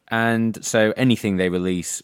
[0.10, 2.02] And so anything they release,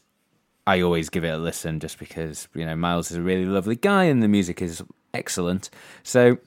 [0.68, 3.76] I always give it a listen just because, you know, Miles is a really lovely
[3.76, 4.84] guy and the music is
[5.14, 5.70] excellent.
[6.04, 6.38] So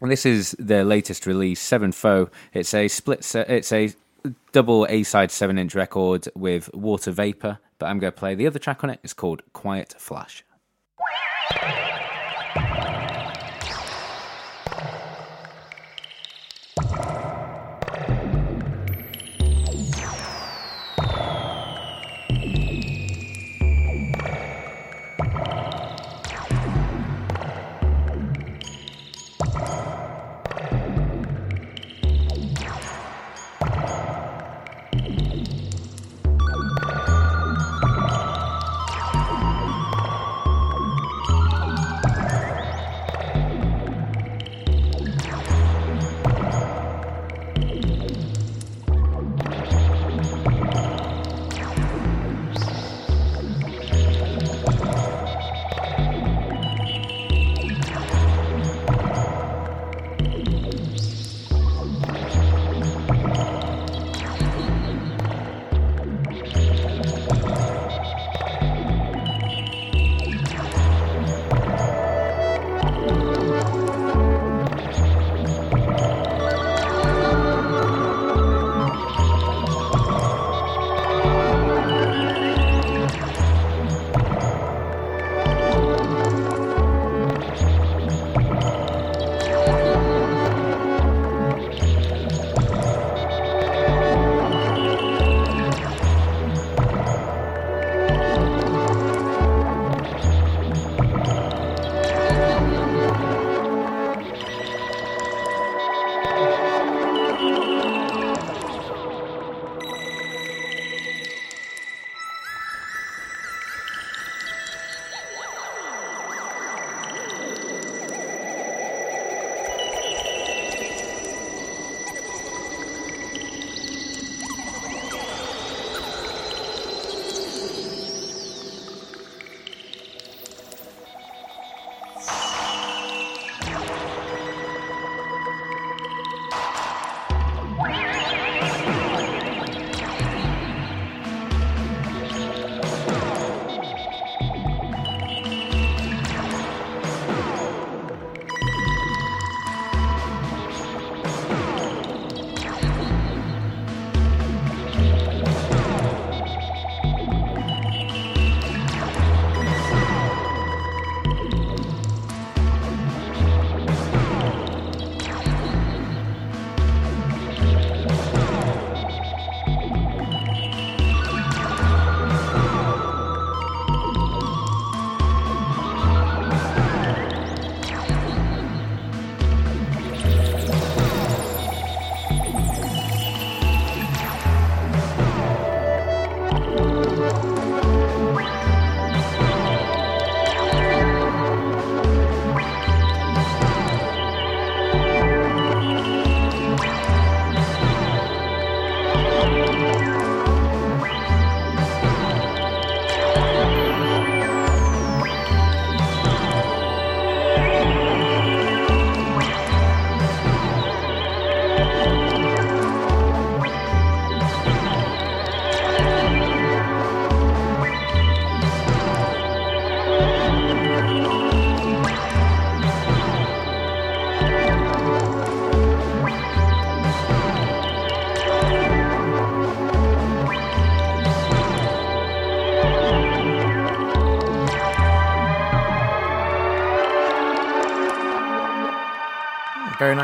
[0.00, 2.30] this is their latest release, 7FO.
[2.52, 3.92] It's a split set, it's a
[4.52, 8.46] double A side seven inch record with Water Vapor, but I'm going to play the
[8.46, 9.00] other track on it.
[9.02, 10.44] It's called Quiet Flash.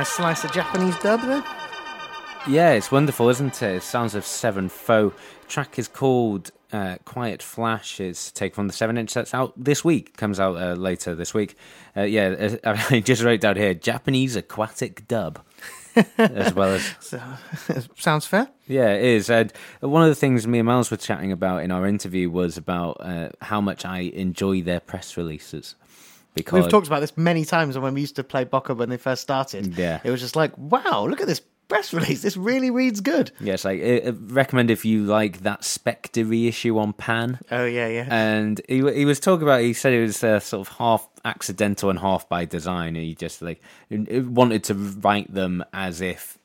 [0.06, 1.42] Nice slice of Japanese dub there.
[2.46, 3.82] Yeah, it's wonderful, isn't it?
[3.82, 5.12] Sounds of 7FO.
[5.48, 7.98] Track is called uh, Quiet Flash.
[7.98, 10.16] It's taken from the seven inch that's out this week.
[10.16, 11.56] Comes out uh, later this week.
[11.96, 15.40] Uh, yeah, uh, I just wrote down here Japanese aquatic dub,
[16.18, 17.20] as well as So,
[17.96, 18.48] sounds fair.
[18.68, 19.28] Yeah, it is.
[19.28, 22.56] And one of the things me and Miles were chatting about in our interview was
[22.56, 25.74] about uh, how much I enjoy their press releases.
[26.36, 28.98] Because We've talked about this many times when we used to play Bokeh when they
[28.98, 29.76] first started.
[29.76, 30.00] Yeah.
[30.04, 32.22] It was just like, wow, look at this press release.
[32.22, 33.32] This really reads good.
[33.40, 37.40] yes, like uh, recommend if you like that Spectre reissue on Pan.
[37.50, 38.06] Oh, yeah, yeah.
[38.10, 39.62] And he he was talking about.
[39.62, 42.96] He said it was uh, sort of half accidental and half by design.
[42.96, 43.60] And he just like
[43.90, 46.35] wanted to write them as if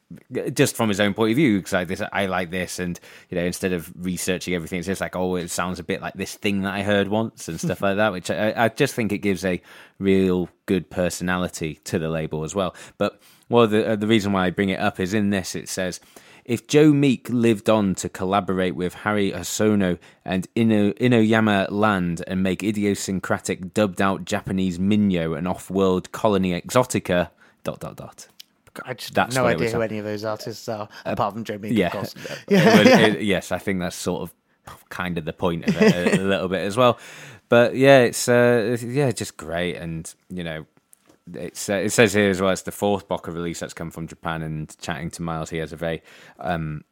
[0.54, 1.58] just from his own point of view.
[1.60, 3.00] Because like this, I like this, and
[3.30, 6.14] you know, instead of researching everything, it's just like, oh, it sounds a bit like
[6.14, 8.12] this thing that I heard once and stuff like that.
[8.12, 9.62] Which I, I just think it gives a
[10.00, 12.76] real good personality to the label as well.
[12.98, 15.56] But well, the uh, the reason why I bring it up is in this.
[15.56, 16.00] It says.
[16.44, 22.64] If Joe Meek lived on to collaborate with Harry Hosono and Ino, Inoyamaland and make
[22.64, 27.30] idiosyncratic dubbed out Japanese minyo and off world colony exotica,
[27.64, 28.28] dot dot dot.
[28.86, 31.58] I just That's have no idea who any of those artists are, apart from Joe
[31.58, 31.88] Meek, Yeah.
[31.88, 32.16] of course.
[32.48, 34.34] It was- it- yes, I think that's sort of
[34.90, 36.98] kind of the point of it a, a little bit as well.
[37.50, 40.66] But yeah, it's uh, yeah, just great, and you know,
[41.34, 42.52] it's uh, it says here as well.
[42.52, 45.74] It's the fourth Bokeh release that's come from Japan, and chatting to Miles, he has
[45.74, 46.02] a very
[46.40, 46.84] um,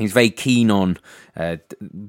[0.00, 0.98] he's very keen on
[1.36, 1.56] uh,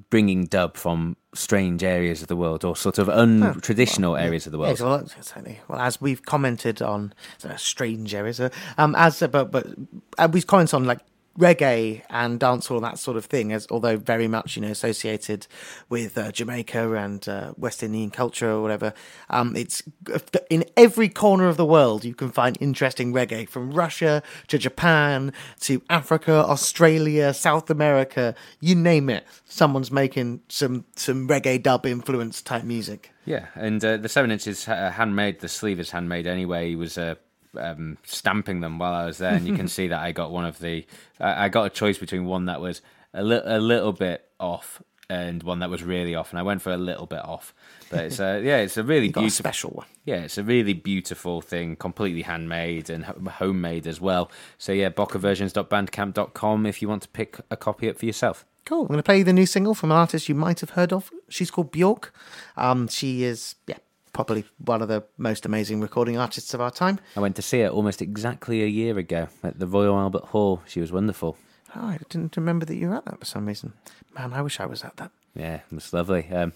[0.09, 4.57] bringing dub from strange areas of the world or sort of untraditional areas of the
[4.57, 4.71] world.
[4.71, 5.07] Yes, well.
[5.67, 7.13] Well, as we've commented on
[7.43, 9.67] uh, strange areas, uh, um, as uh, but but
[10.17, 10.99] uh, we've commented on like
[11.37, 15.47] reggae and dancehall and that sort of thing, as although very much you know associated
[15.89, 18.93] with uh, Jamaica and uh, West Indian culture or whatever.
[19.29, 19.81] Um, it's
[20.49, 25.33] in every corner of the world you can find interesting reggae, from Russia to Japan
[25.61, 29.25] to Africa, Australia, South America, you name it.
[29.45, 33.11] Someone's making some some reggae dub influence type music.
[33.25, 35.39] Yeah, and uh, the seven inches handmade.
[35.39, 36.69] The sleeve is handmade anyway.
[36.69, 37.15] He was uh,
[37.57, 40.45] um, stamping them while I was there, and you can see that I got one
[40.45, 40.85] of the.
[41.19, 42.81] I I got a choice between one that was
[43.13, 46.61] a, li- a little bit off and one that was really off, and I went
[46.61, 47.53] for a little bit off.
[47.89, 49.29] But it's a yeah, it's a really beautiful.
[49.29, 49.87] special one.
[50.05, 54.31] Yeah, it's a really beautiful thing, completely handmade and homemade as well.
[54.57, 58.45] So yeah, bokehversions.bandcamp.com if you want to pick a copy up for yourself.
[58.65, 58.81] Cool.
[58.83, 60.93] I'm going to play you the new single from an artist you might have heard
[60.93, 61.11] of.
[61.29, 62.13] She's called Bjork.
[62.55, 63.77] Um, she is, yeah,
[64.13, 66.99] probably one of the most amazing recording artists of our time.
[67.15, 70.61] I went to see her almost exactly a year ago at the Royal Albert Hall.
[70.65, 71.37] She was wonderful.
[71.75, 73.73] Oh, I didn't remember that you were at that for some reason.
[74.15, 75.11] Man, I wish I was at that.
[75.35, 76.27] Yeah, it was lovely.
[76.29, 76.51] Um,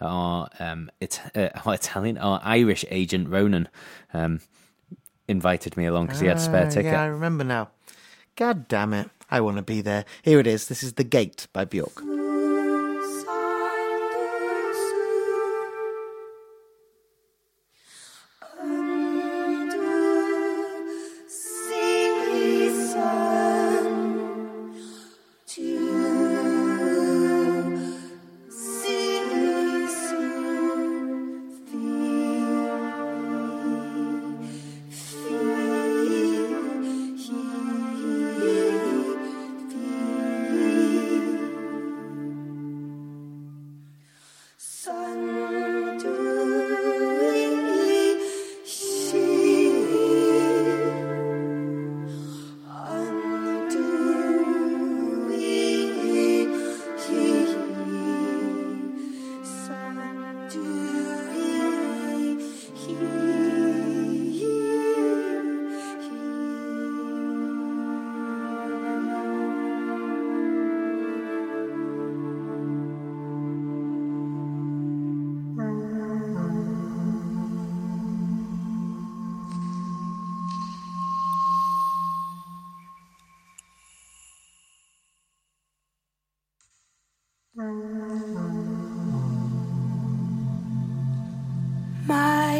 [0.00, 3.68] our um, it, uh, our Italian, our Irish agent Ronan
[4.12, 4.40] um,
[5.26, 6.92] invited me along because he had a spare Ah, ticket.
[6.92, 7.70] Yeah, I remember now.
[8.36, 9.08] God damn it.
[9.30, 10.04] I want to be there.
[10.22, 10.68] Here it is.
[10.68, 12.02] This is The Gate by Bjork.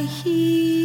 [0.08, 0.77] My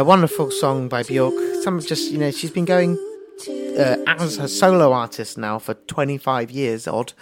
[0.00, 1.34] a wonderful song by Bjork.
[1.62, 2.96] Some just, you know, she's been going
[3.78, 7.12] uh, as a solo artist now for 25 years odd.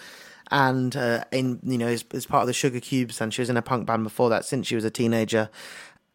[0.53, 3.51] And uh, in you know, as, as part of the Sugar Cubes, and she was
[3.51, 5.51] in a punk band before that since she was a teenager.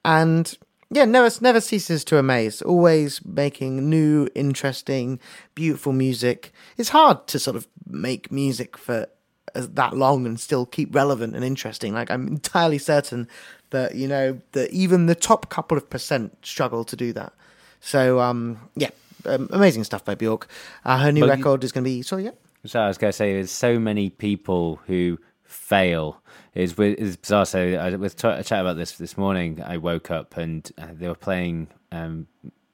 [0.06, 0.58] And
[0.90, 2.62] yeah, never never ceases to amaze.
[2.62, 5.20] Always making new, interesting,
[5.56, 6.54] beautiful music.
[6.78, 9.08] It's hard to sort of make music for
[9.56, 11.94] as that long and still keep relevant and interesting.
[11.94, 13.28] Like I'm entirely certain
[13.74, 17.34] that you know that even the top couple of percent struggle to do that.
[17.82, 18.90] So um, yeah,
[19.26, 20.48] um, amazing stuff by Bjork.
[20.86, 22.32] Uh, her new Well, you- record is going to be sorry, yeah.
[22.66, 26.22] So I was going to say, there's so many people who fail.
[26.56, 27.46] Is is bizarre.
[27.46, 29.62] So I was t- chat about this this morning.
[29.62, 32.28] I woke up and uh, they were playing um,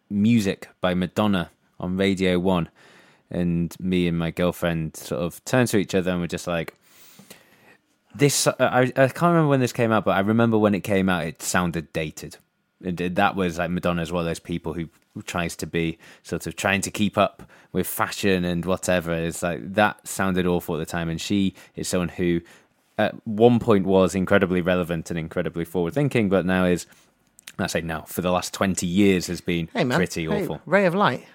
[0.10, 2.70] music by Madonna on Radio One,
[3.32, 6.76] and me and my girlfriend sort of turned to each other and were just like,
[8.16, 10.82] "This." Uh, I I can't remember when this came out, but I remember when it
[10.82, 12.38] came out, it sounded dated.
[12.84, 14.88] And that was like Madonna's one of those people who
[15.26, 17.44] tries to be sort of trying to keep up
[17.74, 19.12] with fashion and whatever.
[19.14, 22.40] It's like that sounded awful at the time, and she is someone who
[22.98, 26.86] at one point was incredibly relevant and incredibly forward thinking, but now is
[27.58, 30.62] I say now for the last twenty years has been Hey man, pretty Hey, awful.
[30.66, 31.26] ray of light.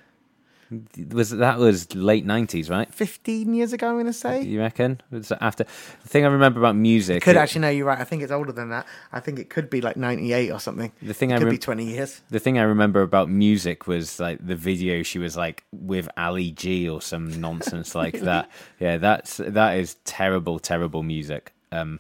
[1.13, 2.93] Was that was late nineties, right?
[2.93, 4.43] 15 years ago, I'm going to say.
[4.43, 5.01] You reckon?
[5.11, 5.65] Was after
[6.03, 7.23] the thing I remember about music?
[7.23, 7.99] Could it- actually, no, you're right.
[7.99, 8.87] I think it's older than that.
[9.13, 10.93] I think it could be like 98 or something.
[11.03, 12.21] The thing it I could rem- be 20 years.
[12.31, 16.51] The thing I remember about music was like the video she was like with Ali
[16.51, 18.51] G or some nonsense like that.
[18.81, 21.53] Yeah, that's that is terrible, terrible music.
[21.73, 21.99] Um,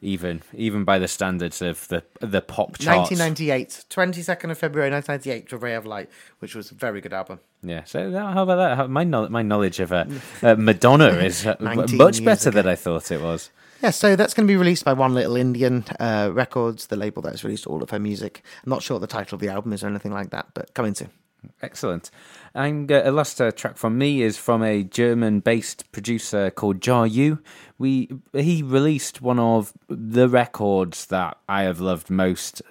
[0.00, 3.10] even even by the standards of the the pop charts.
[3.10, 7.40] 1998, 22nd of February 1998, to Ray of Light, which was a very good album.
[7.62, 7.84] Yeah.
[7.84, 8.76] So how about that?
[8.76, 10.04] How, my my knowledge of uh,
[10.42, 12.56] uh, Madonna is uh, much better ago.
[12.62, 13.50] than I thought it was.
[13.82, 17.22] Yeah, so that's going to be released by One Little Indian uh, Records, the label
[17.22, 18.42] that has released all of her music.
[18.64, 20.74] I'm not sure what the title of the album is or anything like that, but
[20.74, 21.10] coming soon.
[21.62, 22.10] Excellent.
[22.54, 27.06] And uh, a last uh, track from me is from a German-based producer called Jar
[27.06, 27.38] Yu.
[27.78, 32.62] We he released one of the records that I have loved most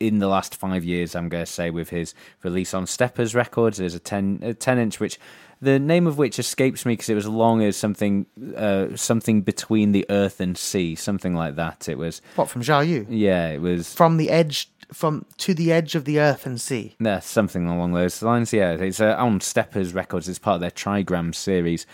[0.00, 1.14] in the last five years.
[1.14, 4.78] I'm going to say with his release on Steppers Records, there's a ten a ten
[4.78, 5.18] inch which.
[5.60, 9.92] The name of which escapes me because it was long as something, uh, something between
[9.92, 11.88] the earth and sea, something like that.
[11.88, 13.06] It was, What, from Zhao Yu?
[13.08, 16.94] yeah, it was From the edge, from to the edge of the earth and sea.
[17.00, 18.52] Yeah, something along those lines.
[18.52, 20.28] Yeah, it's uh, on Steppers Records.
[20.28, 21.86] It's part of their Trigram series,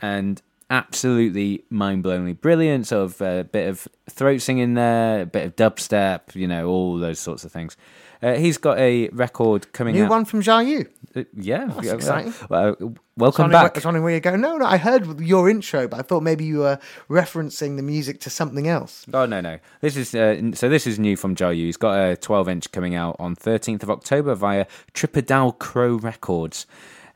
[0.00, 0.40] and
[0.70, 2.86] absolutely mind-blowingly brilliant.
[2.86, 6.98] Sort of a bit of throat singing there, a bit of dubstep, you know, all
[6.98, 7.76] those sorts of things.
[8.22, 9.98] Uh, he's got a record coming out.
[9.98, 10.10] New out.
[10.10, 10.86] one from Zhao Yu.
[11.14, 12.34] Uh, yeah, That's yeah, exciting.
[12.48, 13.72] Well, uh, welcome back.
[13.74, 14.36] I was wondering where you go.
[14.36, 16.78] No, no, I heard your intro, but I thought maybe you were
[17.10, 19.04] referencing the music to something else.
[19.12, 19.58] Oh no no!
[19.80, 20.68] This is uh, so.
[20.68, 21.66] This is new from Joe Yu.
[21.66, 26.66] He's got a 12-inch coming out on 13th of October via Tripadal Crow Records,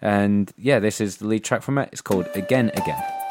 [0.01, 1.89] and yeah, this is the lead track from it.
[1.93, 3.26] It's called Again Again.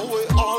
[0.00, 0.49] Africa,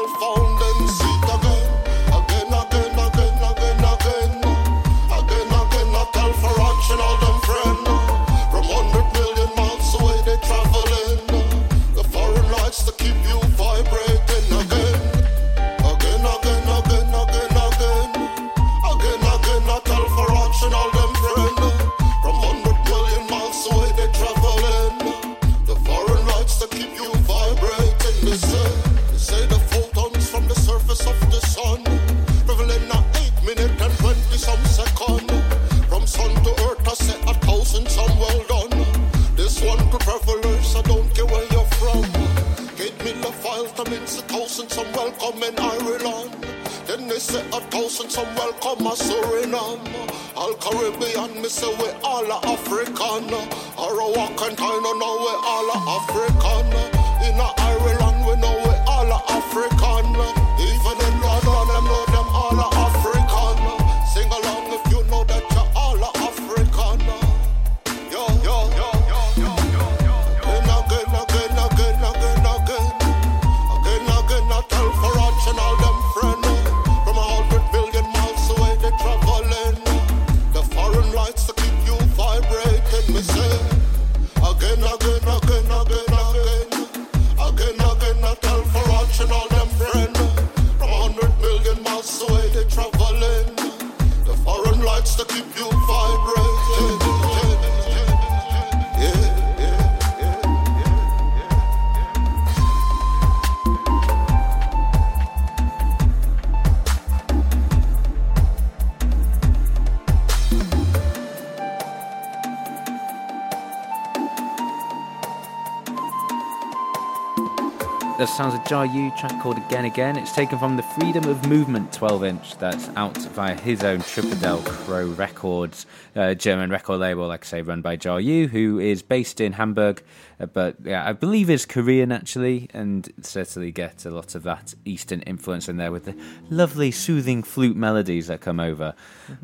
[118.37, 120.15] Sounds a Jar U track called Again Again.
[120.15, 124.63] It's taken from the Freedom of Movement 12 inch that's out via his own Tripadel
[124.65, 125.85] Crow Records,
[126.15, 129.51] uh, German record label, like I say, run by Jar U, who is based in
[129.51, 130.01] Hamburg,
[130.39, 134.75] uh, but yeah, I believe is Korean actually, and certainly get a lot of that
[134.85, 136.15] Eastern influence in there with the
[136.49, 138.95] lovely soothing flute melodies that come over.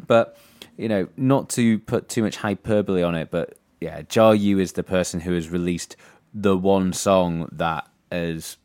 [0.07, 0.39] But,
[0.77, 4.71] you know, not to put too much hyperbole on it, but yeah, Jar U is
[4.71, 5.97] the person who has released
[6.33, 8.57] the one song that has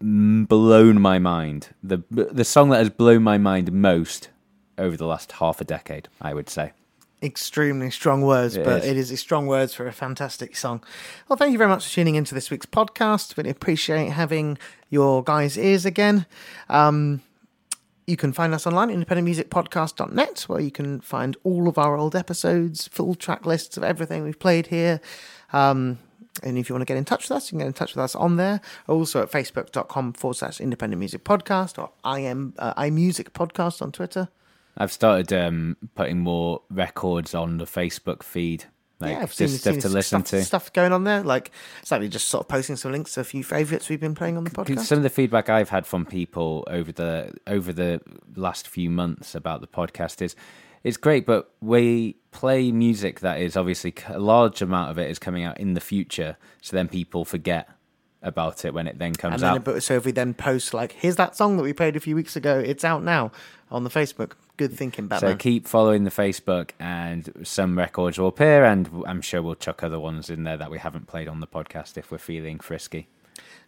[0.00, 1.68] blown my mind.
[1.82, 4.30] The the song that has blown my mind most
[4.78, 6.72] over the last half a decade, I would say.
[7.22, 8.90] extremely strong words, It but is.
[8.90, 10.84] it is strong words for a fantastic song.
[11.28, 13.36] Well, thank you very much for tuning into this week's podcast.
[13.36, 14.58] Really appreciate having
[14.90, 16.26] your guys' ears again.
[16.68, 17.22] Um,
[18.06, 22.14] you can find us online at independentmusicpodcast.net, where you can find all of our old
[22.14, 25.00] episodes, full track lists of everything we've played here.
[25.52, 25.98] Um,
[26.42, 27.94] and if you want to get in touch with us, you can get in touch
[27.94, 28.60] with us on there.
[28.86, 33.92] Also at facebook.com forward slash independent music podcast or I am uh, iMusic podcast on
[33.92, 34.28] Twitter.
[34.78, 38.66] I've started um, putting more records on the Facebook feed,
[39.00, 40.44] like yeah, I've just seen, stuff seen to listen stuff, to.
[40.44, 41.50] Stuff going on there, like
[41.80, 44.44] exactly just sort of posting some links to a few favourites we've been playing on
[44.44, 44.80] the podcast.
[44.80, 48.00] Some of the feedback I've had from people over the over the
[48.36, 50.36] last few months about the podcast is
[50.86, 55.18] it's great, but we play music that is obviously a large amount of it is
[55.18, 57.68] coming out in the future, so then people forget
[58.22, 59.64] about it when it then comes and then, out.
[59.64, 62.14] but so if we then post like, here's that song that we played a few
[62.14, 63.32] weeks ago, it's out now
[63.68, 64.34] on the Facebook.
[64.58, 65.32] Good thinking, Batman.
[65.32, 69.82] So keep following the Facebook, and some records will appear, and I'm sure we'll chuck
[69.82, 73.08] other ones in there that we haven't played on the podcast if we're feeling frisky.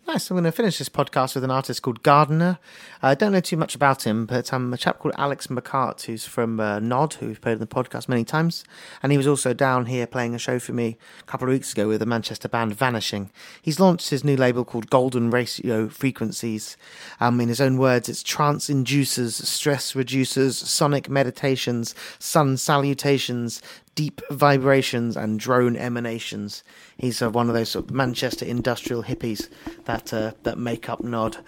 [0.06, 0.30] Nice.
[0.30, 2.58] I'm going to finish this podcast with an artist called Gardner.
[3.02, 6.24] I don't know too much about him, but um, a chap called Alex McCart, who's
[6.24, 8.64] from uh, Nod, who's played on the podcast many times.
[9.02, 11.72] And he was also down here playing a show for me a couple of weeks
[11.72, 13.30] ago with the Manchester band Vanishing.
[13.60, 16.78] He's launched his new label called Golden Ratio Frequencies.
[17.20, 23.60] Um, in his own words, it's trance inducers, stress reducers, sonic meditations, sun salutations,
[23.94, 26.62] deep vibrations and drone emanations.
[26.96, 29.48] He's uh, one of those sort of Manchester industrial hippies
[29.84, 31.38] that uh, that make up Nod.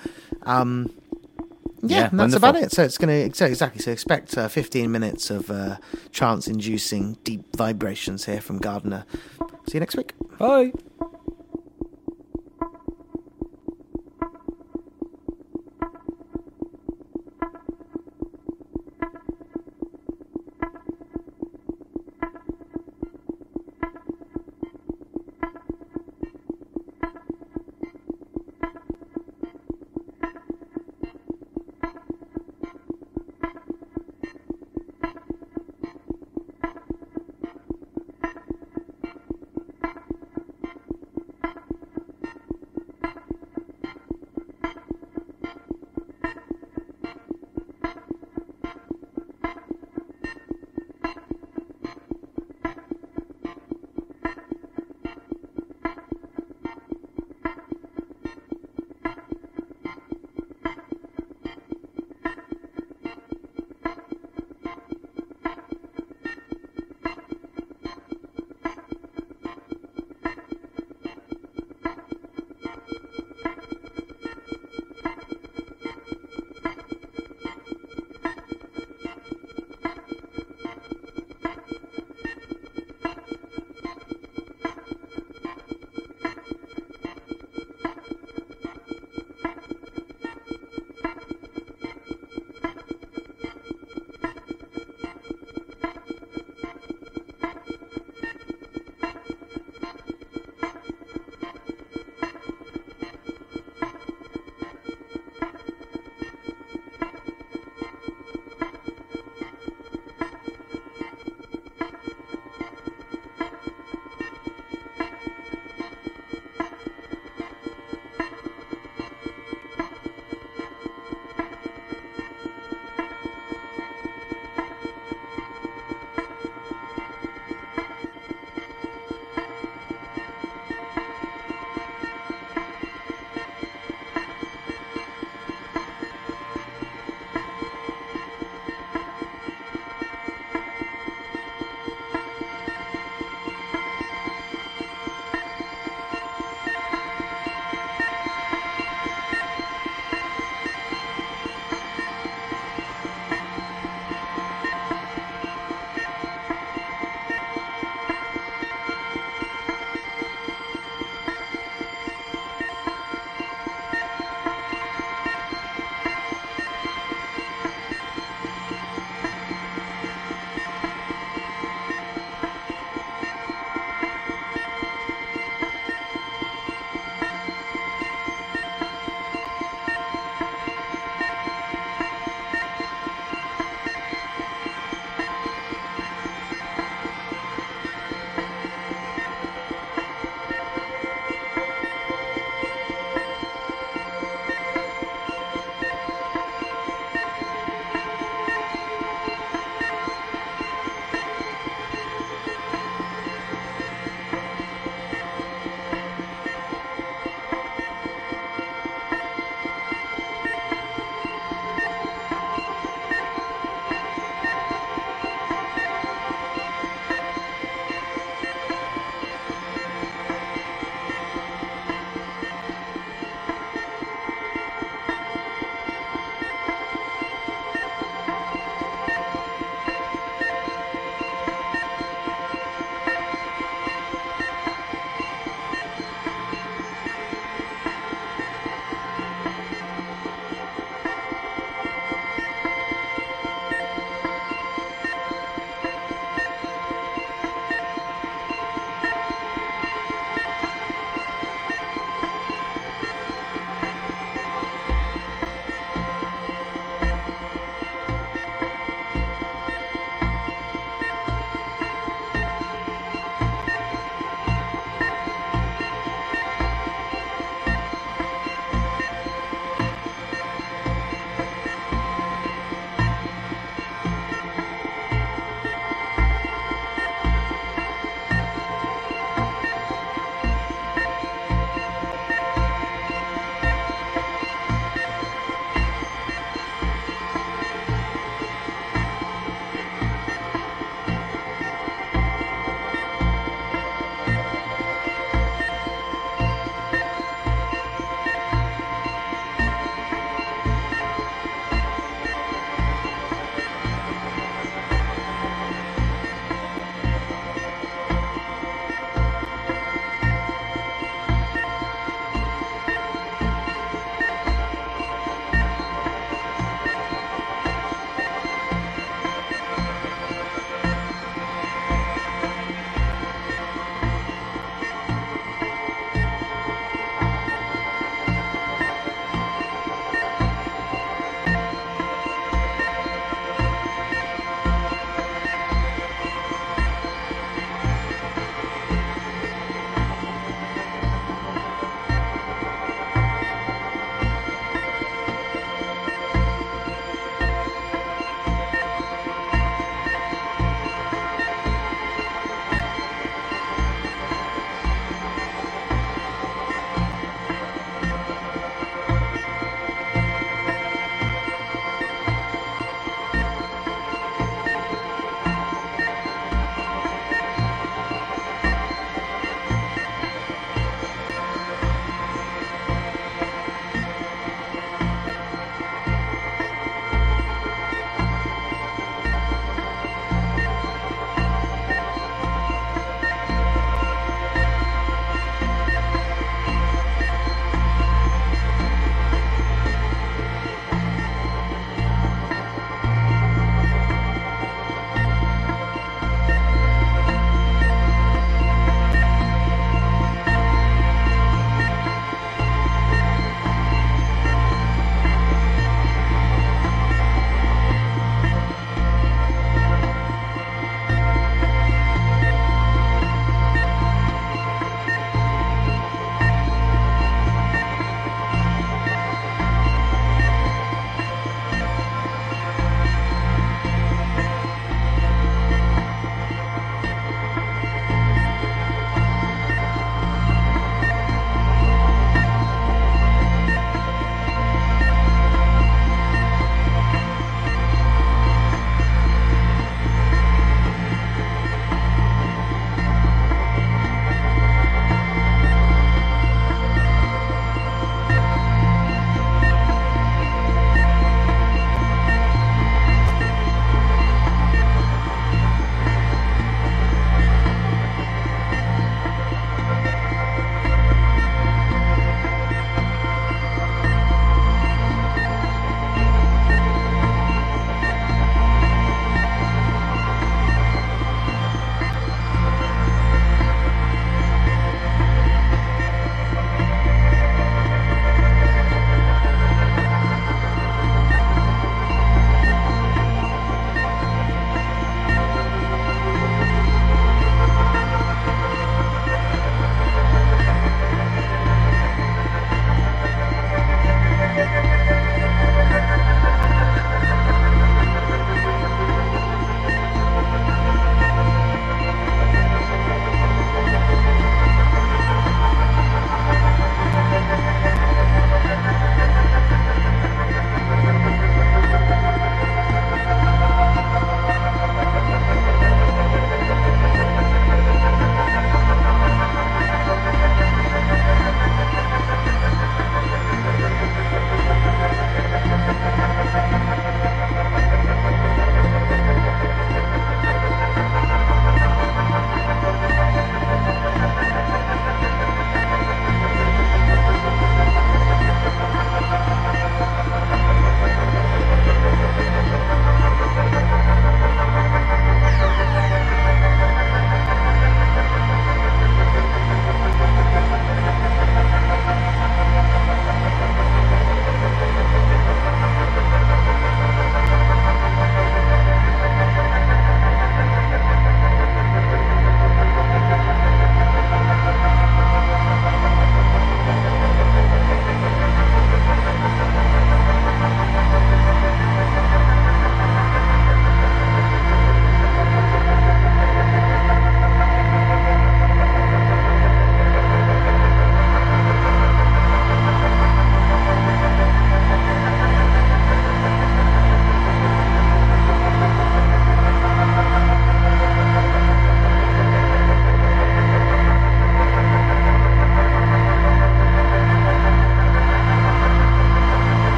[0.42, 0.92] Um,
[1.82, 2.48] yeah, Yeah, that's wonderful.
[2.50, 2.72] about it.
[2.72, 3.80] So it's going to exactly.
[3.80, 5.76] So expect uh, 15 minutes of uh,
[6.12, 9.04] trance-inducing deep vibrations here from Gardner.
[9.68, 10.12] See you next week.
[10.38, 10.72] Bye.